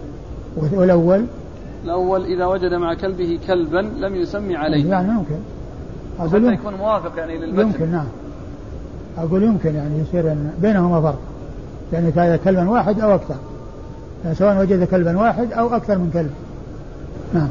والأول؟ 0.56 1.24
الأول 1.84 2.24
إذا 2.24 2.46
وجد 2.46 2.74
مع 2.74 2.94
كلبه 2.94 3.38
كلبا 3.46 3.78
لم 3.78 4.14
يسمي 4.14 4.56
عليه. 4.56 4.90
يعني 4.90 5.12
ممكن 5.12 5.36
حتى 6.20 6.52
يكون 6.52 6.74
موافق 6.74 7.18
يعني 7.18 7.38
للمتن 7.38 7.60
يمكن 7.60 7.90
نعم. 7.90 8.06
أقول 9.18 9.42
يمكن 9.42 9.74
يعني 9.74 9.98
يصير 9.98 10.36
بينهما 10.62 11.00
فرق. 11.00 11.18
يعني 11.92 12.12
كان 12.12 12.36
كلبا 12.36 12.70
واحد 12.70 13.00
أو 13.00 13.14
أكثر. 13.14 13.36
يعني 14.24 14.36
سواء 14.36 14.60
وجد 14.60 14.84
كلبا 14.84 15.18
واحد 15.18 15.52
أو 15.52 15.76
أكثر 15.76 15.98
من 15.98 16.10
كلب. 16.10 16.30
نعم. 17.34 17.48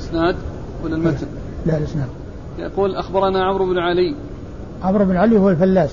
إسناد 0.00 0.36
ولا 0.84 0.96
المتن؟ 0.96 1.26
لا 1.66 1.76
الإسناد. 1.76 2.08
يقول 2.58 2.96
أخبرنا 2.96 3.44
عمرو 3.44 3.66
بن 3.66 3.78
علي. 3.78 4.14
عمرو 4.82 5.04
بن 5.04 5.16
علي 5.16 5.38
هو 5.38 5.50
الفلاس. 5.50 5.90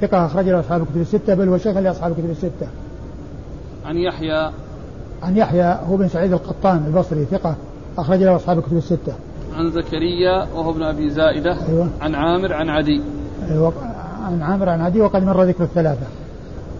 ثقة 0.00 0.26
أخرج 0.26 0.48
له 0.48 0.60
أصحاب 0.60 0.82
الكتب 0.82 1.00
الستة 1.00 1.34
بل 1.34 1.48
هو 1.48 1.58
شيخ 1.58 1.76
لأصحاب 1.76 2.12
الكتب 2.12 2.30
الستة. 2.30 2.66
عن 3.86 3.96
يحيى. 3.96 4.50
عن 5.22 5.36
يحيى 5.36 5.78
هو 5.88 5.96
بن 5.96 6.08
سعيد 6.08 6.32
القطان 6.32 6.84
البصري 6.86 7.24
ثقة 7.24 7.56
أخرج 7.98 8.22
له 8.22 8.36
أصحاب 8.36 8.58
الكتب 8.58 8.76
الستة. 8.76 9.12
عن 9.56 9.70
زكريا 9.70 10.46
وهو 10.54 10.70
ابن 10.70 10.82
أبي 10.82 11.10
زائدة. 11.10 11.56
أيوة. 11.68 11.88
عن 12.00 12.14
عامر 12.14 12.52
عن 12.52 12.68
عدي. 12.68 13.02
أيوة 13.50 13.72
عن 14.26 14.42
عامر 14.42 14.68
عن 14.68 14.80
عدي 14.80 15.00
وقد 15.00 15.22
مر 15.22 15.42
ذكر 15.42 15.64
الثلاثة. 15.64 16.06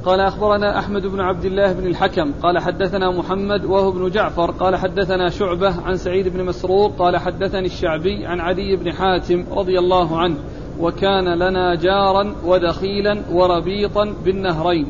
قال 0.05 0.20
أخبرنا 0.20 0.78
أحمد 0.78 1.07
بن 1.07 1.20
عبد 1.20 1.44
الله 1.44 1.72
بن 1.72 1.86
الحكم 1.86 2.32
قال 2.42 2.59
حدثنا 2.59 3.11
محمد 3.11 3.64
وهو 3.64 3.88
ابن 3.88 4.11
جعفر 4.11 4.51
قال 4.51 4.76
حدثنا 4.76 5.28
شعبة 5.28 5.80
عن 5.86 5.96
سعيد 5.96 6.28
بن 6.28 6.44
مسروق 6.44 6.96
قال 6.98 7.16
حدثني 7.16 7.66
الشعبي 7.66 8.26
عن 8.26 8.40
عدي 8.40 8.76
بن 8.76 8.92
حاتم 8.92 9.44
رضي 9.53 9.78
الله 9.78 10.18
عنه 10.18 10.36
وكان 10.80 11.34
لنا 11.34 11.74
جارا 11.74 12.34
ودخيلا 12.44 13.22
وربيطا 13.32 14.14
بالنهرين. 14.24 14.86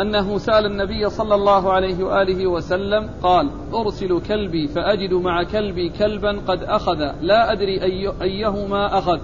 أنه 0.00 0.38
سأل 0.38 0.66
النبي 0.66 1.10
صلى 1.10 1.34
الله 1.34 1.72
عليه 1.72 2.04
وآله 2.04 2.46
وسلم 2.46 3.10
قال 3.22 3.50
أرسل 3.74 4.20
كلبي 4.20 4.68
فأجد 4.68 5.14
مع 5.14 5.42
كلبي 5.42 5.88
كلبا 5.88 6.38
قد 6.48 6.62
أخذ 6.62 6.98
لا 7.20 7.52
أدري 7.52 7.82
أي 7.82 8.12
أيهما 8.22 8.98
أخذ. 8.98 9.18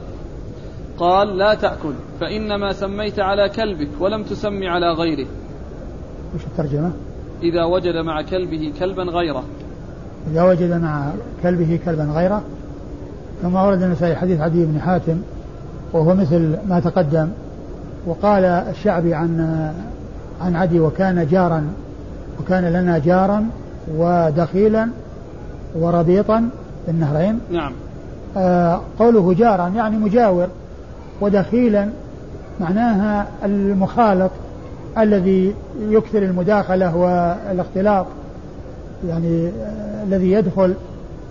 قال 0.99 1.38
لا 1.38 1.55
تأكل 1.55 1.92
فإنما 2.20 2.72
سميت 2.72 3.20
على 3.20 3.49
كلبك 3.49 3.88
ولم 4.01 4.22
تسم 4.22 4.62
على 4.62 4.92
غيره. 4.92 5.26
وش 6.34 6.45
الترجمة؟ 6.45 6.90
إذا 7.42 7.64
وجد 7.64 7.97
مع 7.97 8.22
كلبه 8.22 8.72
كلبا 8.78 9.03
غيره. 9.03 9.45
إذا 10.30 10.42
وجد 10.42 10.72
مع 10.72 11.11
كلبه 11.42 11.78
كلبا 11.84 12.05
غيره 12.05 12.42
ثم 13.42 13.55
ورد 13.55 13.82
النسائي 13.82 14.16
حديث 14.16 14.40
عدي 14.40 14.64
بن 14.64 14.80
حاتم 14.80 15.16
وهو 15.92 16.14
مثل 16.14 16.57
ما 16.68 16.80
تقدم 16.80 17.28
وقال 18.07 18.45
الشعبي 18.45 19.14
عن 19.14 19.40
عن 20.40 20.57
عدي 20.57 20.80
وكان 20.80 21.26
جارا 21.26 21.72
وكان 22.40 22.64
لنا 22.64 22.99
جارا 22.99 23.47
ودخيلا 23.97 24.88
وربيطا 25.74 26.49
في 26.84 26.90
النهرين. 26.90 27.40
نعم. 27.51 27.72
آه 28.36 28.80
قوله 28.99 29.34
جارا 29.34 29.68
يعني 29.68 29.97
مجاور. 29.97 30.49
ودخيلا 31.24 31.88
معناها 32.60 33.26
المخالط 33.44 34.30
الذي 34.98 35.54
يكثر 35.80 36.22
المداخلة 36.22 36.96
والاختلاط 36.96 38.06
يعني 39.08 39.48
آه 39.48 40.04
الذي 40.04 40.32
يدخل 40.32 40.74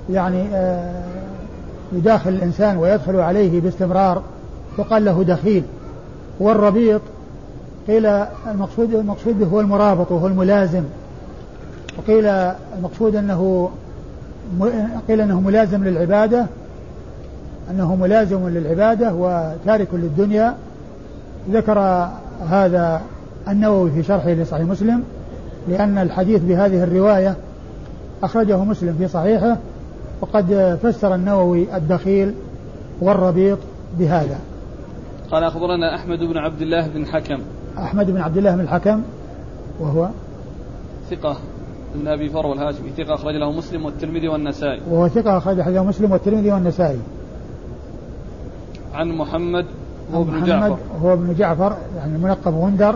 يعني 0.10 0.44
آه 0.54 1.04
يداخل 1.94 2.30
الإنسان 2.30 2.78
ويدخل 2.78 3.16
عليه 3.16 3.62
باستمرار 3.62 4.22
يقال 4.80 5.06
له 5.06 5.24
دخيل. 5.24 5.64
والربيط 6.40 7.02
قيل 7.88 8.06
المقصود 8.52 8.94
المقصود 8.94 9.40
به 9.40 9.46
هو 9.46 9.60
المرابط 9.60 10.12
وهو 10.12 10.28
الملازم. 10.28 10.84
وقيل 11.98 12.26
المقصود 12.78 13.16
أنه 13.16 13.70
قيل 15.08 15.22
أنه 15.22 15.42
ملازم 15.42 15.84
للعبادة 15.84 16.46
أنه 17.72 17.96
ملازم 17.96 18.48
للعبادة 18.48 19.14
وتارك 19.14 19.88
للدنيا. 19.94 20.56
ذكر 21.52 22.10
هذا 22.50 23.02
النووي 23.48 23.92
في 23.92 24.04
شرحه 24.04 24.30
لصحيح 24.30 24.68
مسلم 24.68 25.04
لأن 25.68 25.98
الحديث 25.98 26.42
بهذه 26.42 26.84
الرواية 26.84 27.36
أخرجه 28.24 28.64
مسلم 28.64 28.96
في 28.98 29.08
صحيحه 29.08 29.58
وقد 30.22 30.78
فسر 30.84 31.16
النووي 31.16 31.76
الدخيل 31.76 32.34
والربيط 33.02 33.58
بهذا. 34.00 34.40
قال 35.32 35.44
أخبرنا 35.44 35.96
أحمد 35.96 36.20
بن 36.20 36.38
عبد 36.38 36.62
الله 36.62 36.88
بن 36.88 37.06
حكم. 37.06 37.40
أحمد 37.78 38.12
بن 38.12 38.22
عبد 38.22 38.38
الله 38.38 38.56
بن 38.56 38.62
الحكم 38.62 39.02
وهو 39.80 40.10
ثقة 41.10 41.38
ابن 41.96 42.08
أبي 42.08 42.30
فرو 42.30 42.54
الهاشمي 42.54 42.90
ثقة 42.98 43.14
أخرج 43.14 43.36
له 43.36 43.52
مسلم 43.52 43.86
والترمذي 43.86 44.28
والنسائي. 44.28 44.82
وهو 44.90 45.08
ثقة 45.08 45.38
أخرج 45.38 45.56
له 45.56 45.84
مسلم 45.84 46.12
والترمذي 46.12 46.52
والنسائي. 46.52 47.00
عن 48.94 49.12
محمد 49.12 49.66
هو 50.14 50.22
ابن 50.22 50.32
محمد 50.32 50.48
جعفر. 50.48 50.78
هو 51.02 51.14
ابن 51.14 51.34
جعفر 51.34 51.78
يعني 51.98 52.16
الملقب 52.16 52.54
غندر 52.54 52.96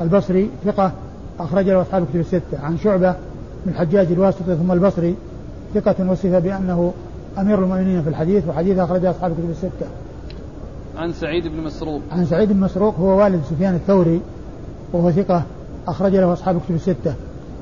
البصري 0.00 0.50
ثقة 0.64 0.92
أخرج 1.40 1.68
له 1.68 1.82
أصحاب 1.82 2.02
الكتب 2.02 2.20
الستة. 2.20 2.60
عن 2.62 2.78
شعبة 2.78 3.10
من 3.66 3.72
الحجاج 3.72 4.12
الواسطي 4.12 4.56
ثم 4.56 4.72
البصري 4.72 5.14
ثقة 5.74 6.10
وصف 6.10 6.26
بأنه 6.26 6.92
أمير 7.38 7.64
المؤمنين 7.64 8.02
في 8.02 8.08
الحديث 8.08 8.48
وحديث 8.48 8.78
أخرجه 8.78 9.10
أصحاب 9.10 9.30
الكتب 9.30 9.50
الستة. 9.50 9.86
عن 10.96 11.12
سعيد 11.12 11.46
بن 11.48 11.60
مسروق. 11.60 12.00
عن 12.12 12.24
سعيد 12.24 12.52
بن 12.52 12.60
مسروق 12.60 12.98
هو 12.98 13.18
والد 13.18 13.42
سفيان 13.50 13.74
الثوري 13.74 14.20
وهو 14.92 15.10
ثقة 15.10 15.42
أخرج 15.88 16.16
له 16.16 16.32
أصحاب 16.32 16.56
الكتب 16.56 16.74
الستة. 16.74 17.14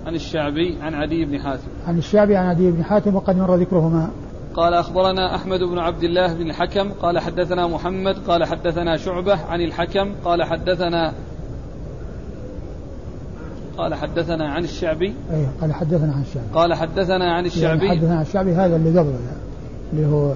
عن 0.06 0.14
الشعبي 0.14 0.78
عن 0.82 0.94
عدي 0.94 1.24
بن 1.24 1.38
حاتم. 1.38 1.68
عن 1.88 1.98
الشعبي 1.98 2.36
عن 2.36 2.46
عدي 2.46 2.70
بن 2.70 2.84
حاتم 2.84 3.16
وقد 3.16 3.36
مر 3.36 3.54
ذكرهما. 3.54 4.08
قال 4.54 4.74
أخبرنا 4.74 5.34
أحمد 5.34 5.60
بن 5.60 5.78
عبد 5.78 6.04
الله 6.04 6.34
بن 6.34 6.50
الحكم 6.50 6.92
قال 6.92 7.18
حدثنا 7.18 7.66
محمد 7.66 8.16
قال 8.28 8.44
حدثنا 8.44 8.96
شعبة 8.96 9.44
عن 9.44 9.60
الحكم 9.60 10.14
قال 10.24 10.42
حدثنا 10.42 11.12
قال 13.76 13.94
حدثنا 13.94 14.48
عن 14.52 14.64
الشعبي. 14.64 15.14
أيه 15.30 15.46
قال 15.60 15.74
حدثنا 15.74 16.12
عن 16.12 16.22
الشعبي. 16.22 16.46
قال 16.54 16.74
حدثنا 16.74 17.34
عن 17.34 17.46
الشعبي. 17.46 17.86
يعني 17.86 17.98
حدثنا 17.98 18.16
عن 18.16 18.22
الشعبي 18.22 18.52
هذا 18.52 18.76
اللي 18.76 18.98
قبله 18.98 19.18
اللي 19.92 20.06
هو 20.06 20.32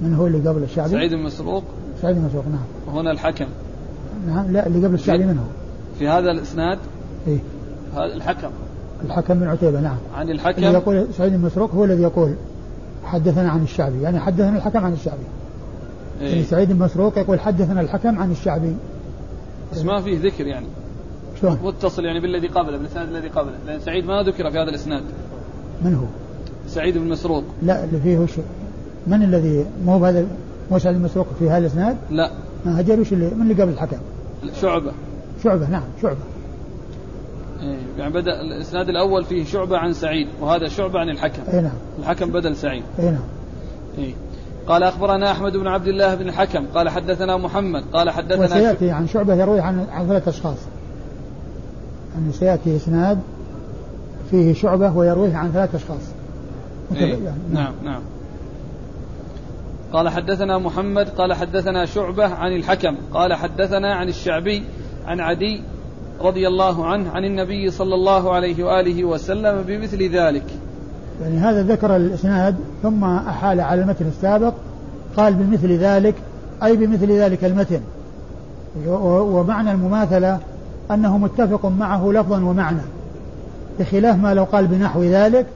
من 0.00 0.14
هو 0.14 0.26
اللي 0.26 0.48
قبل 0.48 0.62
الشعبي؟ 0.62 0.90
سعيد 0.90 1.14
بن 1.14 1.22
مسروق. 1.22 1.64
سعيد 2.02 2.16
بن 2.16 2.24
مسروق 2.24 2.44
نعم. 2.44 2.94
وهنا 2.94 3.10
الحكم. 3.10 3.46
نعم 4.26 4.52
لا 4.52 4.66
اللي 4.66 4.86
قبل 4.86 4.94
الشعبي 4.94 5.24
من 5.24 5.38
هو؟ 5.38 5.44
في 5.98 6.08
هذا 6.08 6.30
الإسناد؟ 6.30 6.78
إيه. 7.26 7.38
هذا 7.94 8.14
الحكم. 8.14 8.50
الحكم 9.04 9.34
بن 9.34 9.48
عتيبة 9.48 9.80
نعم. 9.80 9.96
عن 10.14 10.22
اللي 10.22 10.32
الحكم 10.32 10.62
يقول 10.62 11.06
سعيد 11.12 11.32
بن 11.32 11.40
مسروق 11.40 11.74
هو 11.74 11.84
الذي 11.84 12.02
يقول 12.02 12.34
حدثنا 13.04 13.50
عن 13.50 13.62
الشعبي 13.62 14.02
يعني 14.02 14.20
حدثنا 14.20 14.56
الحكم 14.56 14.84
عن 14.84 14.92
الشعبي 14.92 15.22
يعني 16.20 16.34
إيه. 16.34 16.42
سعيد 16.44 16.72
بن 16.72 16.78
مسروق 16.78 17.18
يقول 17.18 17.40
حدثنا 17.40 17.80
الحكم 17.80 18.18
عن 18.18 18.30
الشعبي 18.30 18.74
بس 19.72 19.84
ما 19.84 20.00
فيه 20.00 20.20
ذكر 20.20 20.46
يعني 20.46 20.66
شلون؟ 21.40 21.58
متصل 21.64 22.04
يعني 22.04 22.20
بالذي 22.20 22.46
قبله 22.46 22.78
بالإسناد 22.78 23.08
الذي 23.08 23.28
قبله 23.28 23.54
لأن 23.66 23.80
سعيد 23.80 24.04
ما 24.04 24.22
ذكر 24.22 24.50
في 24.50 24.58
هذا 24.58 24.70
الإسناد 24.70 25.02
من 25.82 25.94
هو؟ 25.94 26.04
سعيد 26.68 26.98
بن 26.98 27.08
مسروق 27.08 27.44
لا 27.62 27.84
اللي 27.84 28.00
فيه 28.00 28.18
وش 28.18 28.30
من 29.06 29.22
الذي 29.22 29.66
مو 29.86 29.98
بهذا 29.98 30.26
مو 30.70 30.78
سعيد 30.78 30.96
بن 30.96 31.02
مسروق 31.02 31.26
في 31.38 31.50
هذا 31.50 31.58
الإسناد؟ 31.58 31.96
لا 32.10 32.30
ما 32.64 32.80
هجر 32.80 33.00
وش 33.00 33.12
اللي 33.12 33.30
من 33.34 33.42
اللي 33.42 33.62
قبل 33.62 33.72
الحكم؟ 33.72 33.96
شعبة 34.60 34.92
شعبة 35.44 35.70
نعم 35.70 35.82
شعبة 36.02 36.14
إيه. 36.14 36.31
يعني 37.98 38.12
بدأ 38.12 38.40
الإسناد 38.40 38.88
الأول 38.88 39.24
فيه 39.24 39.44
شعبة 39.44 39.78
عن 39.78 39.92
سعيد 39.92 40.28
وهذا 40.40 40.68
شعبة 40.68 41.00
عن 41.00 41.08
الحكم. 41.08 41.42
اي 41.52 41.60
نعم. 41.60 41.72
الحكم 41.98 42.30
بدل 42.30 42.56
سعيد. 42.56 42.82
اي 42.98 43.04
نعم. 43.04 43.24
إيه. 43.98 44.14
قال 44.66 44.82
أخبرنا 44.82 45.32
أحمد 45.32 45.56
بن 45.56 45.66
عبد 45.66 45.86
الله 45.86 46.14
بن 46.14 46.28
الحكم 46.28 46.66
قال 46.74 46.88
حدثنا 46.88 47.36
محمد 47.36 47.84
قال 47.92 48.10
حدثنا. 48.10 48.44
وسيأتي 48.44 48.90
عن 48.90 49.06
شعبة 49.06 49.34
يروي 49.34 49.60
عن 49.60 49.86
عن 49.90 50.06
ثلاث 50.06 50.28
أشخاص. 50.28 50.58
أن 52.18 52.32
سيأتي 52.32 52.76
إسناد 52.76 53.20
فيه 54.30 54.54
شعبة 54.54 54.96
ويرويه 54.96 55.36
عن 55.36 55.52
ثلاث 55.52 55.74
أشخاص. 55.74 56.12
إيه. 56.96 57.24
يعني. 57.24 57.36
نعم 57.52 57.72
نعم. 57.84 58.02
قال 59.92 60.08
حدثنا 60.08 60.58
محمد 60.58 61.08
قال 61.08 61.34
حدثنا 61.34 61.86
شعبة 61.86 62.26
عن 62.26 62.52
الحكم 62.52 62.96
قال 63.14 63.34
حدثنا 63.34 63.94
عن 63.94 64.08
الشعبي 64.08 64.62
عن 65.06 65.20
عدي 65.20 65.62
رضي 66.26 66.48
الله 66.48 66.86
عنه 66.86 67.10
عن 67.10 67.24
النبي 67.24 67.70
صلى 67.70 67.94
الله 67.94 68.32
عليه 68.32 68.64
وآله 68.64 69.04
وسلم 69.04 69.62
بمثل 69.62 70.02
ذلك. 70.02 70.44
يعني 71.22 71.38
هذا 71.38 71.62
ذكر 71.62 71.96
الإسناد 71.96 72.56
ثم 72.82 73.04
أحال 73.04 73.60
على 73.60 73.82
المتن 73.82 74.06
السابق 74.06 74.52
قال 75.16 75.34
بمثل 75.34 75.72
ذلك 75.72 76.14
أي 76.62 76.76
بمثل 76.76 77.12
ذلك 77.12 77.44
المتن. 77.44 77.80
ومعنى 78.88 79.72
المماثلة 79.72 80.38
أنه 80.90 81.18
متفق 81.18 81.66
معه 81.66 82.12
لفظا 82.12 82.36
ومعنى. 82.36 82.80
بخلاف 83.80 84.16
ما 84.16 84.34
لو 84.34 84.44
قال 84.44 84.66
بنحو 84.66 85.02
ذلك 85.02 85.46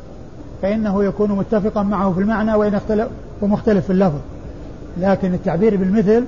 فإنه 0.62 1.04
يكون 1.04 1.32
متفقا 1.32 1.82
معه 1.82 2.12
في 2.12 2.20
المعنى 2.20 2.54
وإن 2.54 2.74
اختلف 2.74 3.08
ومختلف 3.42 3.84
في 3.86 3.92
اللفظ. 3.92 4.18
لكن 5.00 5.34
التعبير 5.34 5.76
بالمثل 5.76 6.24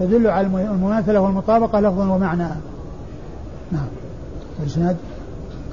يدل 0.00 0.26
على 0.26 0.46
الم- 0.46 0.56
المماثلة 0.56 1.20
والمطابقة 1.20 1.80
لفظا 1.80 2.14
ومعنى. 2.14 2.48
نعم. 3.72 3.86
الاسناد 4.60 4.96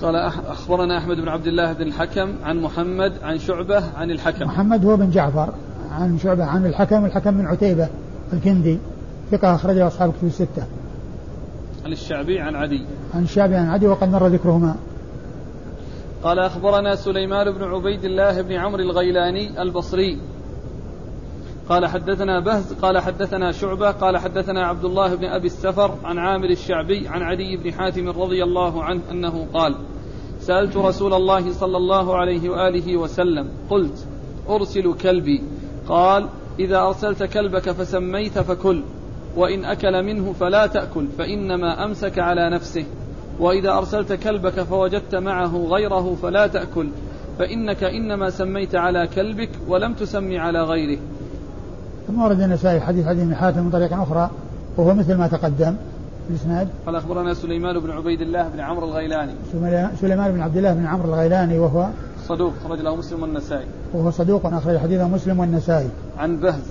قال 0.02 0.16
أخبرنا 0.48 0.98
أحمد 0.98 1.18
بن 1.18 1.28
عبد 1.28 1.48
الله 1.48 1.74
بن 1.74 1.82
الحكم 1.82 2.36
عن 2.44 2.62
محمد 2.62 3.14
عن 3.24 3.38
شعبة 3.39 3.84
عن 3.98 4.12
الحكم. 4.12 4.46
محمد 4.46 4.86
هو 4.86 4.98
بن 4.98 5.10
جعفر 5.10 5.54
عن 5.92 6.18
شعبة 6.18 6.46
عن 6.46 6.66
الحكم 6.66 7.06
الحكم 7.06 7.32
بن 7.32 7.46
عتيبة 7.46 7.88
الكندي 8.34 8.78
ثقة 9.32 9.56
أخرجه 9.56 9.88
أصحاب 9.88 10.10
الكتب 10.10 10.28
الستة. 10.28 10.64
عن 11.86 11.92
الشعبي 11.92 12.39
عن 12.39 12.56
عدي. 12.56 12.86
عن 13.14 13.24
الشعبي 13.24 13.56
عن 13.56 13.68
عدي 13.68 13.88
وقد 13.88 14.12
مر 14.12 14.28
ذكرهما. 14.28 14.76
قال 16.24 16.39
أخبرنا 16.39 16.96
سليمان 16.96 17.52
بن 17.52 17.64
عبيد 17.64 18.06
الله 18.06 18.42
بن 18.42 18.54
عمرو 18.54 18.82
الغيلاني 18.82 19.62
البصري 19.62 20.20
قال 21.72 21.88
حدثنا 21.88 22.39
بهز 22.39 22.74
قال 22.74 22.99
حدثنا 22.99 23.51
شعبة 23.51 23.91
قال 23.91 24.17
حدثنا 24.17 24.67
عبد 24.67 24.86
الله 24.86 25.15
بن 25.15 25.26
أبي 25.26 25.47
السفر 25.47 25.97
عن 26.03 26.17
عامر 26.17 26.49
الشعبي 26.49 27.07
عن 27.07 27.22
عدي 27.22 27.57
بن 27.57 27.74
حاتم 27.74 28.09
رضي 28.09 28.43
الله 28.43 28.84
عنه 28.84 29.01
أنه 29.11 29.47
قال 29.53 29.76
سألت 30.39 30.78
رسول 30.78 31.13
الله 31.13 31.51
صلى 31.51 31.78
الله 31.78 32.17
عليه 32.17 32.49
وآله 32.49 32.97
وسلم 32.97 33.49
قلت 33.69 34.07
أرسل 34.49 34.93
كلبي. 34.93 35.43
قال 35.88 36.28
إذا 36.59 36.82
أرسلت 36.82 37.24
كلبك 37.24 37.72
فسميت 37.72 38.39
فكل 38.39 38.84
وإن 39.38 39.65
أكل 39.65 40.03
منه 40.03 40.34
فلا 40.34 40.67
تأكل 40.67 41.07
فإنما 41.17 41.86
أمسك 41.86 42.19
على 42.19 42.49
نفسه. 42.49 42.86
وإذا 43.39 43.72
أرسلت 43.78 44.13
كلبك 44.13 44.59
فوجدت 44.59 45.15
معه 45.15 45.57
غيره 45.57 46.15
فلا 46.15 46.47
تأكل 46.47 46.89
فإنك 47.39 47.84
إنما 47.84 48.30
سميت 48.30 48.76
على 48.76 49.07
كلبك 49.15 49.49
ولم 49.67 49.93
تسمي 49.93 50.38
على 50.39 50.63
غيره. 50.63 50.99
ثم 52.12 52.22
ورد 52.22 52.41
النسائي 52.41 52.82
حديث 52.82 53.07
عدي 53.07 53.26
بن 53.26 53.36
حاتم 53.36 53.64
من 53.64 53.70
طريق 53.70 53.93
أخرى 53.93 54.30
وهو 54.78 54.93
مثل 54.93 55.16
ما 55.16 55.28
تقدم. 55.28 55.76
الإسناد 56.30 56.68
قال 56.86 56.95
أخبرنا 56.95 57.34
سليمان 57.34 57.80
بن 57.80 57.91
عبيد 57.91 58.22
الله 58.22 58.47
بن 58.47 58.59
عمرو 58.59 58.88
الغيلاني. 58.88 59.32
سليمان- 60.01 60.32
بن 60.32 60.41
عبد 60.41 60.57
الله 60.57 60.74
بن 60.74 60.86
عمرو 60.86 61.09
الغيلاني 61.09 61.59
وهو؟ 61.59 61.88
صدوق 62.28 62.53
خرج 62.64 62.80
له 62.80 62.95
مسلم 62.95 63.22
والنسائي. 63.22 63.66
وهو 63.93 64.12
صدوق 64.12 64.45
أخرج 64.45 64.78
حديثه 64.78 65.07
مسلم 65.07 65.39
والنسائي. 65.39 65.89
عن 66.18 66.38
بهز. 66.38 66.64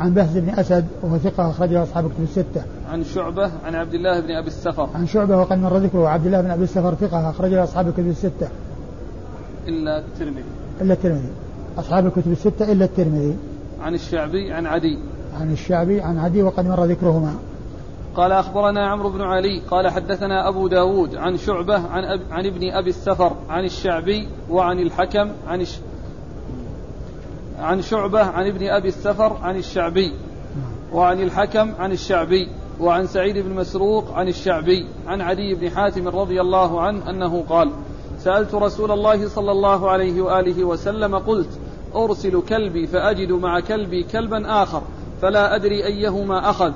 عن 0.00 0.14
بهز 0.14 0.38
بن 0.38 0.50
أسد 0.50 0.84
وهو 1.02 1.18
ثقة 1.18 1.50
أخرجه 1.50 1.82
أصحاب 1.82 2.06
الكتب 2.06 2.22
الستة. 2.22 2.62
عن 2.90 3.04
شعبة 3.04 3.50
عن 3.64 3.74
عبد 3.74 3.94
الله 3.94 4.20
بن 4.20 4.30
أبي 4.30 4.46
السفر. 4.46 4.88
عن 4.94 5.06
شعبة 5.06 5.36
وقد 5.36 5.58
مر 5.58 5.76
ذكره 5.76 5.98
وعبد 5.98 6.26
الله 6.26 6.40
بن 6.40 6.50
أبي 6.50 6.64
السفر 6.64 6.94
ثقة 6.94 7.30
أخرجه 7.30 7.64
أصحاب 7.64 7.88
الكتب 7.88 8.06
الستة. 8.06 8.48
إلا 9.68 9.98
الترمذي. 9.98 10.44
إلا 10.80 10.94
الترمذي. 10.94 11.30
أصحاب 11.78 12.06
الكتب 12.06 12.32
الستة 12.32 12.72
إلا 12.72 12.84
الترمذي. 12.84 13.36
عن 13.82 13.94
الشعبي 13.94 14.52
عن 14.52 14.66
عدي. 14.66 14.98
عن 15.40 15.52
الشعبي 15.52 16.00
عن 16.00 16.18
عدي 16.18 16.42
وقد 16.42 16.66
مر 16.66 16.84
ذكرهما. 16.84 17.34
قال 18.18 18.32
أخبرنا 18.32 18.88
عمرو 18.88 19.10
بن 19.10 19.20
علي 19.20 19.60
قال 19.70 19.88
حدثنا 19.88 20.48
أبو 20.48 20.68
داود 20.68 21.16
عن 21.16 21.36
شعبة 21.36 21.88
عن, 21.88 22.04
أب 22.04 22.20
عن 22.30 22.46
ابن 22.46 22.70
أبي 22.70 22.90
السفر 22.90 23.36
عن 23.48 23.64
الشعبي 23.64 24.28
وعن 24.50 24.78
الحكم 24.78 25.30
عن 25.46 25.60
الش 25.60 25.78
عن 27.58 27.82
شعبة 27.82 28.22
عن 28.22 28.46
ابن 28.46 28.66
أبي 28.66 28.88
السفر 28.88 29.36
عن 29.42 29.56
الشعبي 29.56 30.12
وعن 30.92 31.20
الحكم 31.20 31.72
عن 31.78 31.92
الشعبي 31.92 32.48
وعن 32.80 33.06
سعيد 33.06 33.38
بن 33.38 33.54
مسروق 33.54 34.12
عن 34.12 34.28
الشعبي 34.28 34.86
عن 35.06 35.20
عدي 35.20 35.54
بن 35.54 35.70
حاتم 35.70 36.08
رضي 36.08 36.40
الله 36.40 36.80
عنه 36.80 37.10
أنه 37.10 37.44
قال 37.48 37.70
سألت 38.18 38.54
رسول 38.54 38.90
الله 38.90 39.28
صلى 39.28 39.52
الله 39.52 39.90
عليه 39.90 40.22
وآله 40.22 40.64
وسلم 40.64 41.18
قلت 41.18 41.58
أرسل 41.94 42.42
كلبي 42.48 42.86
فأجد 42.86 43.32
مع 43.32 43.60
كلبي 43.60 44.02
كلبا 44.02 44.62
آخر 44.62 44.82
فلا 45.22 45.56
أدري 45.56 45.84
أيهما 45.86 46.50
أخذ. 46.50 46.72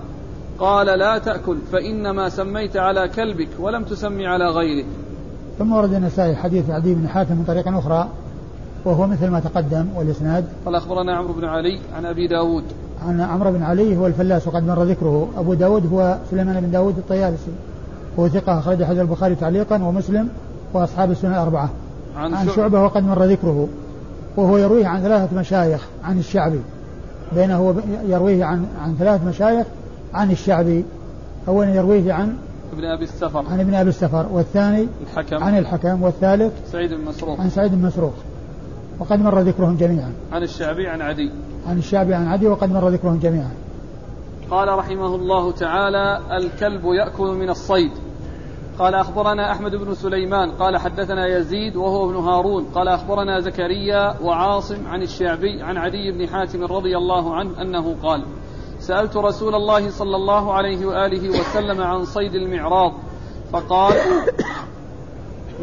قال 0.58 0.98
لا 0.98 1.18
تأكل 1.18 1.56
فإنما 1.72 2.28
سميت 2.28 2.76
على 2.76 3.08
كلبك 3.08 3.48
ولم 3.58 3.84
تسمي 3.84 4.26
على 4.26 4.44
غيره 4.44 4.86
ثم 5.58 5.72
ورد 5.72 5.94
النسائي 5.94 6.36
حديث 6.36 6.70
عدي 6.70 6.94
بن 6.94 7.08
حاتم 7.08 7.34
من 7.34 7.44
طريق 7.44 7.68
أخرى 7.68 8.08
وهو 8.84 9.06
مثل 9.06 9.28
ما 9.28 9.40
تقدم 9.40 9.86
والإسناد. 9.96 10.44
قال 10.64 10.74
أخبرنا 10.74 11.16
عمرو 11.16 11.32
بن 11.32 11.44
علي 11.44 11.78
عن 11.96 12.06
أبي 12.06 12.26
داود. 12.26 12.64
عن 13.06 13.20
عمرو 13.20 13.52
بن 13.52 13.62
علي 13.62 13.96
هو 13.96 14.06
الفلاس 14.06 14.48
وقد 14.48 14.66
مر 14.66 14.82
ذكره. 14.82 15.28
أبو 15.36 15.54
داود 15.54 15.92
هو 15.92 16.18
سليمان 16.30 16.60
بن 16.60 16.70
داود 16.70 16.98
الطيالسي 16.98 17.52
هو 18.18 18.28
ثقة 18.28 18.58
أخرج 18.58 18.84
حديث 18.84 19.00
البخاري 19.00 19.34
تعليقا 19.34 19.82
ومسلم 19.82 20.28
وأصحاب 20.74 21.10
السنة 21.10 21.30
الأربعة. 21.30 21.70
عن, 22.16 22.34
عن 22.34 22.48
شعبة 22.48 22.82
وقد 22.82 23.04
مر 23.04 23.24
ذكره. 23.24 23.68
وهو 24.36 24.58
يرويه 24.58 24.86
عن 24.86 25.02
ثلاثة 25.02 25.36
مشايخ 25.36 25.86
عن 26.04 26.18
الشعبي. 26.18 26.60
بينه 27.32 27.82
يرويه 28.06 28.44
عن 28.44 28.66
عن 28.82 28.96
ثلاث 28.98 29.24
مشايخ 29.24 29.66
عن 30.14 30.30
الشعبي. 30.30 30.84
أولا 31.48 31.74
يرويه 31.74 32.12
عن 32.12 32.36
ابن 32.72 32.84
أبي 32.84 33.04
السفر. 33.04 33.44
عن 33.50 33.60
ابن 33.60 33.74
أبي 33.74 33.88
السفر. 33.88 34.26
والثاني 34.32 34.88
الحكم. 35.02 35.44
عن 35.44 35.58
الحكم. 35.58 36.02
والثالث 36.02 36.52
سعيد 36.72 36.94
بن 36.94 37.04
مسروق. 37.04 37.40
عن 37.40 37.50
سعيد 37.50 37.72
بن 37.72 37.86
مسروق. 37.86 38.14
وقد 38.98 39.20
مر 39.20 39.40
ذكرهم 39.40 39.76
جميعا. 39.76 40.12
عن 40.32 40.42
الشعبي 40.42 40.88
عن 40.88 41.00
عدي. 41.00 41.30
عن 41.68 41.78
الشعبي 41.78 42.14
عن 42.14 42.28
عدي 42.28 42.46
وقد 42.46 42.72
مر 42.72 42.88
ذكرهم 42.88 43.18
جميعا. 43.18 43.50
قال 44.50 44.68
رحمه 44.68 45.14
الله 45.14 45.52
تعالى 45.52 46.20
الكلب 46.36 46.84
يأكل 46.84 47.34
من 47.34 47.50
الصيد. 47.50 47.90
قال 48.78 48.94
أخبرنا 48.94 49.52
أحمد 49.52 49.76
بن 49.76 49.94
سليمان 49.94 50.50
قال 50.50 50.76
حدثنا 50.76 51.26
يزيد 51.26 51.76
وهو 51.76 52.10
ابن 52.10 52.16
هارون 52.16 52.64
قال 52.64 52.88
أخبرنا 52.88 53.40
زكريا 53.40 54.20
وعاصم 54.22 54.86
عن 54.86 55.02
الشعبي 55.02 55.62
عن 55.62 55.76
عدي 55.76 56.12
بن 56.12 56.28
حاتم 56.28 56.64
رضي 56.64 56.96
الله 56.96 57.34
عنه 57.34 57.62
أنه 57.62 57.96
قال 58.02 58.24
سألت 58.78 59.16
رسول 59.16 59.54
الله 59.54 59.90
صلى 59.90 60.16
الله 60.16 60.52
عليه 60.52 60.86
وآله 60.86 61.28
وسلم 61.28 61.80
عن 61.80 62.04
صيد 62.04 62.34
المعراض 62.34 62.92
فقال 63.52 63.94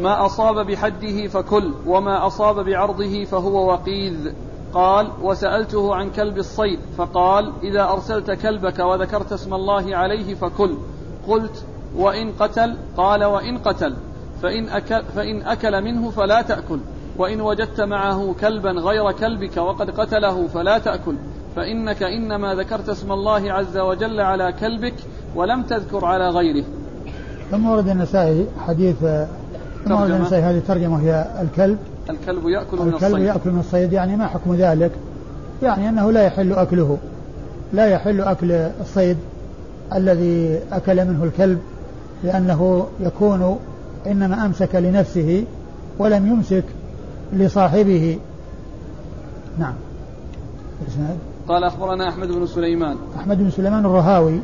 ما 0.00 0.26
أصاب 0.26 0.66
بحده 0.66 1.26
فكل 1.26 1.74
وما 1.86 2.26
أصاب 2.26 2.64
بعرضه 2.64 3.24
فهو 3.24 3.72
وقيذ. 3.72 4.32
قال 4.74 5.10
وسألته 5.22 5.94
عن 5.94 6.10
كلب 6.10 6.38
الصيد 6.38 6.78
فقال 6.98 7.52
إذا 7.62 7.82
أرسلت 7.82 8.30
كلبك 8.30 8.78
وذكرت 8.78 9.32
اسم 9.32 9.54
الله 9.54 9.96
عليه 9.96 10.34
فكل. 10.34 10.74
قلت 11.28 11.64
وإن 11.96 12.32
قتل 12.32 12.74
قال 12.96 13.24
وإن 13.24 13.58
قتل 13.58 13.94
فإن 14.42 14.68
أكل, 14.68 15.02
فإن 15.16 15.42
أكل 15.42 15.82
منه 15.84 16.10
فلا 16.10 16.42
تأكل 16.42 16.78
وإن 17.18 17.40
وجدت 17.40 17.80
معه 17.80 18.34
كلبا 18.40 18.70
غير 18.70 19.12
كلبك 19.12 19.56
وقد 19.56 19.90
قتله 19.90 20.46
فلا 20.46 20.78
تأكل 20.78 21.14
فإنك 21.56 22.02
إنما 22.02 22.54
ذكرت 22.54 22.88
اسم 22.88 23.12
الله 23.12 23.52
عز 23.52 23.78
وجل 23.78 24.20
على 24.20 24.54
كلبك 24.60 24.94
ولم 25.34 25.62
تذكر 25.62 26.04
على 26.04 26.28
غيره. 26.28 26.64
ثم 27.50 27.66
ورد 27.66 27.88
النسائي 27.88 28.46
حديث 28.66 28.96
ثم 29.84 29.92
ورد 29.92 30.10
النسائي 30.10 30.42
هذه 30.42 30.58
الترجمة 30.58 31.00
هي 31.00 31.26
الكلب. 31.42 31.78
الكلب 32.10 32.48
يأكل 32.48 32.76
من 32.76 32.88
الكلب 32.88 33.04
الصيد. 33.04 33.26
يأكل 33.26 33.50
من 33.50 33.60
الصيد 33.60 33.92
يعني 33.92 34.16
ما 34.16 34.26
حكم 34.26 34.54
ذلك؟ 34.54 34.92
يعني 35.62 35.88
أنه 35.88 36.12
لا 36.12 36.22
يحل 36.22 36.52
أكله 36.52 36.98
لا 37.72 37.86
يحل 37.86 38.20
أكل 38.20 38.52
الصيد 38.80 39.16
الذي 39.94 40.60
أكل 40.72 41.04
منه 41.04 41.24
الكلب. 41.24 41.58
لأنه 42.24 42.86
يكون 43.00 43.58
إنما 44.06 44.46
أمسك 44.46 44.74
لنفسه 44.74 45.44
ولم 45.98 46.26
يمسك 46.26 46.64
لصاحبه. 47.32 48.18
نعم. 49.58 49.74
الإسناد؟ 50.82 51.16
قال 51.48 51.64
أخبرنا 51.64 52.08
أحمد 52.08 52.28
بن 52.28 52.46
سليمان. 52.46 52.96
أحمد 53.16 53.38
بن 53.38 53.50
سليمان 53.50 53.84
الرهاوي 53.86 54.40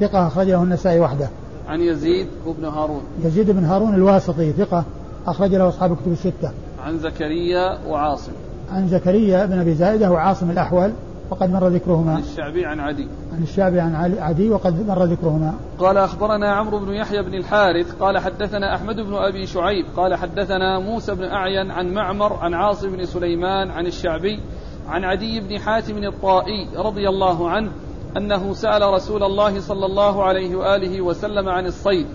ثقة 0.00 0.26
أخرجه 0.26 0.62
النسائي 0.62 1.00
وحده. 1.00 1.28
عن 1.68 1.80
يزيد 1.80 2.26
وابن 2.46 2.64
هارون. 2.64 3.02
يزيد 3.24 3.50
بن 3.50 3.64
هارون 3.64 3.94
الواسطي 3.94 4.52
ثقة 4.52 4.84
أخرج 5.26 5.54
له 5.54 5.68
أصحاب 5.68 5.92
الكتب 5.92 6.12
الستة. 6.12 6.50
عن 6.84 6.98
زكريا 6.98 7.78
وعاصم. 7.88 8.32
عن 8.72 8.88
زكريا 8.88 9.46
بن 9.46 9.58
أبي 9.58 9.74
زائدة 9.74 10.10
وعاصم 10.10 10.50
الأحول 10.50 10.92
وقد 11.30 11.50
مر 11.50 11.68
ذكرهما. 11.68 12.12
عن 12.12 12.20
الشعبي 12.20 12.66
عن 12.66 12.80
عدي. 12.80 13.08
عن 13.32 13.42
الشعبي 13.42 13.80
عن 13.80 14.14
عدي 14.18 14.50
وقد 14.50 14.86
مر 14.88 15.04
ذكرهما. 15.04 15.54
قال 15.78 15.96
أخبرنا 15.96 16.52
عمرو 16.52 16.78
بن 16.78 16.92
يحيى 16.92 17.22
بن 17.22 17.34
الحارث 17.34 17.94
قال 18.00 18.18
حدثنا 18.18 18.74
أحمد 18.74 18.96
بن 18.96 19.14
أبي 19.14 19.46
شعيب 19.46 19.86
قال 19.96 20.14
حدثنا 20.14 20.78
موسى 20.78 21.14
بن 21.14 21.24
أعين 21.24 21.70
عن 21.70 21.94
معمر 21.94 22.36
عن 22.36 22.54
عاصم 22.54 22.90
بن 22.90 23.04
سليمان 23.04 23.70
عن 23.70 23.86
الشعبي 23.86 24.40
عن 24.88 25.04
عدي 25.04 25.40
بن 25.40 25.58
حاتم 25.58 26.04
الطائي 26.04 26.68
رضي 26.76 27.08
الله 27.08 27.50
عنه 27.50 27.70
أنه 28.16 28.52
سأل 28.52 28.82
رسول 28.82 29.22
الله 29.22 29.60
صلى 29.60 29.86
الله 29.86 30.24
عليه 30.24 30.56
وآله 30.56 31.00
وسلم 31.00 31.48
عن 31.48 31.66
الصيد. 31.66 32.06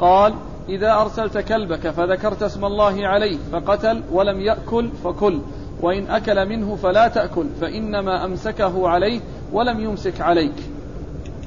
قال 0.00 0.34
إذا 0.68 0.92
أرسلت 0.92 1.38
كلبك 1.38 1.90
فذكرت 1.90 2.42
اسم 2.42 2.64
الله 2.64 3.06
عليه 3.06 3.38
فقتل 3.52 4.02
ولم 4.12 4.40
يأكل 4.40 4.88
فكل. 5.04 5.40
وإن 5.82 6.06
أكل 6.06 6.48
منه 6.48 6.76
فلا 6.76 7.08
تأكل 7.08 7.46
فإنما 7.60 8.24
أمسكه 8.24 8.88
عليه 8.88 9.20
ولم 9.52 9.80
يمسك 9.80 10.20
عليك. 10.20 10.54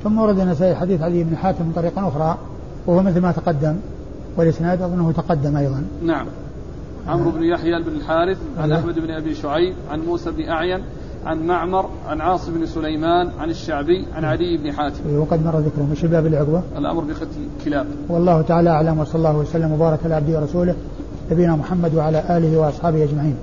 ثم 0.03 0.19
ورد 0.19 0.39
النسائي 0.39 0.75
حديث 0.75 1.01
علي 1.01 1.23
بن 1.23 1.37
حاتم 1.37 1.65
من 1.65 1.71
طريق 1.71 1.99
أخرى 1.99 2.37
وهو 2.87 3.01
مثل 3.01 3.21
ما 3.21 3.31
تقدم 3.31 3.75
والإسناد 4.37 4.81
أظنه 4.81 5.11
تقدم 5.11 5.57
أيضا. 5.57 5.83
نعم. 6.03 6.25
عمرو 7.07 7.31
بن 7.31 7.43
يحيى 7.43 7.83
بن 7.83 7.95
الحارث 7.95 8.37
عن 8.57 8.71
أحمد 8.71 8.99
بن 8.99 9.11
أبي 9.11 9.35
شعيب 9.35 9.73
عن 9.91 9.99
موسى 9.99 10.31
بن 10.31 10.49
أعين 10.49 10.81
عن 11.25 11.47
معمر 11.47 11.89
عن 12.07 12.21
عاصم 12.21 12.53
بن 12.53 12.65
سليمان 12.65 13.29
عن 13.39 13.49
الشعبي 13.49 14.05
عن 14.15 14.25
عدي 14.25 14.57
بن 14.57 14.71
حاتم. 14.71 15.19
وقد 15.19 15.45
مر 15.45 15.59
ذكره 15.59 15.87
مش 15.91 16.03
الباب 16.03 16.25
العقبة؟ 16.25 16.61
الأمر 16.77 17.03
بقتل 17.03 17.27
الكلاب 17.59 17.87
والله 18.09 18.41
تعالى 18.41 18.69
أعلم 18.69 18.99
وصلى 18.99 19.15
الله 19.15 19.37
وسلم 19.37 19.71
وبارك 19.71 19.99
على 20.05 20.15
عبده 20.15 20.39
ورسوله 20.39 20.75
نبينا 21.31 21.55
محمد 21.55 21.95
وعلى 21.95 22.37
آله 22.37 22.57
وأصحابه 22.57 23.03
أجمعين. 23.03 23.35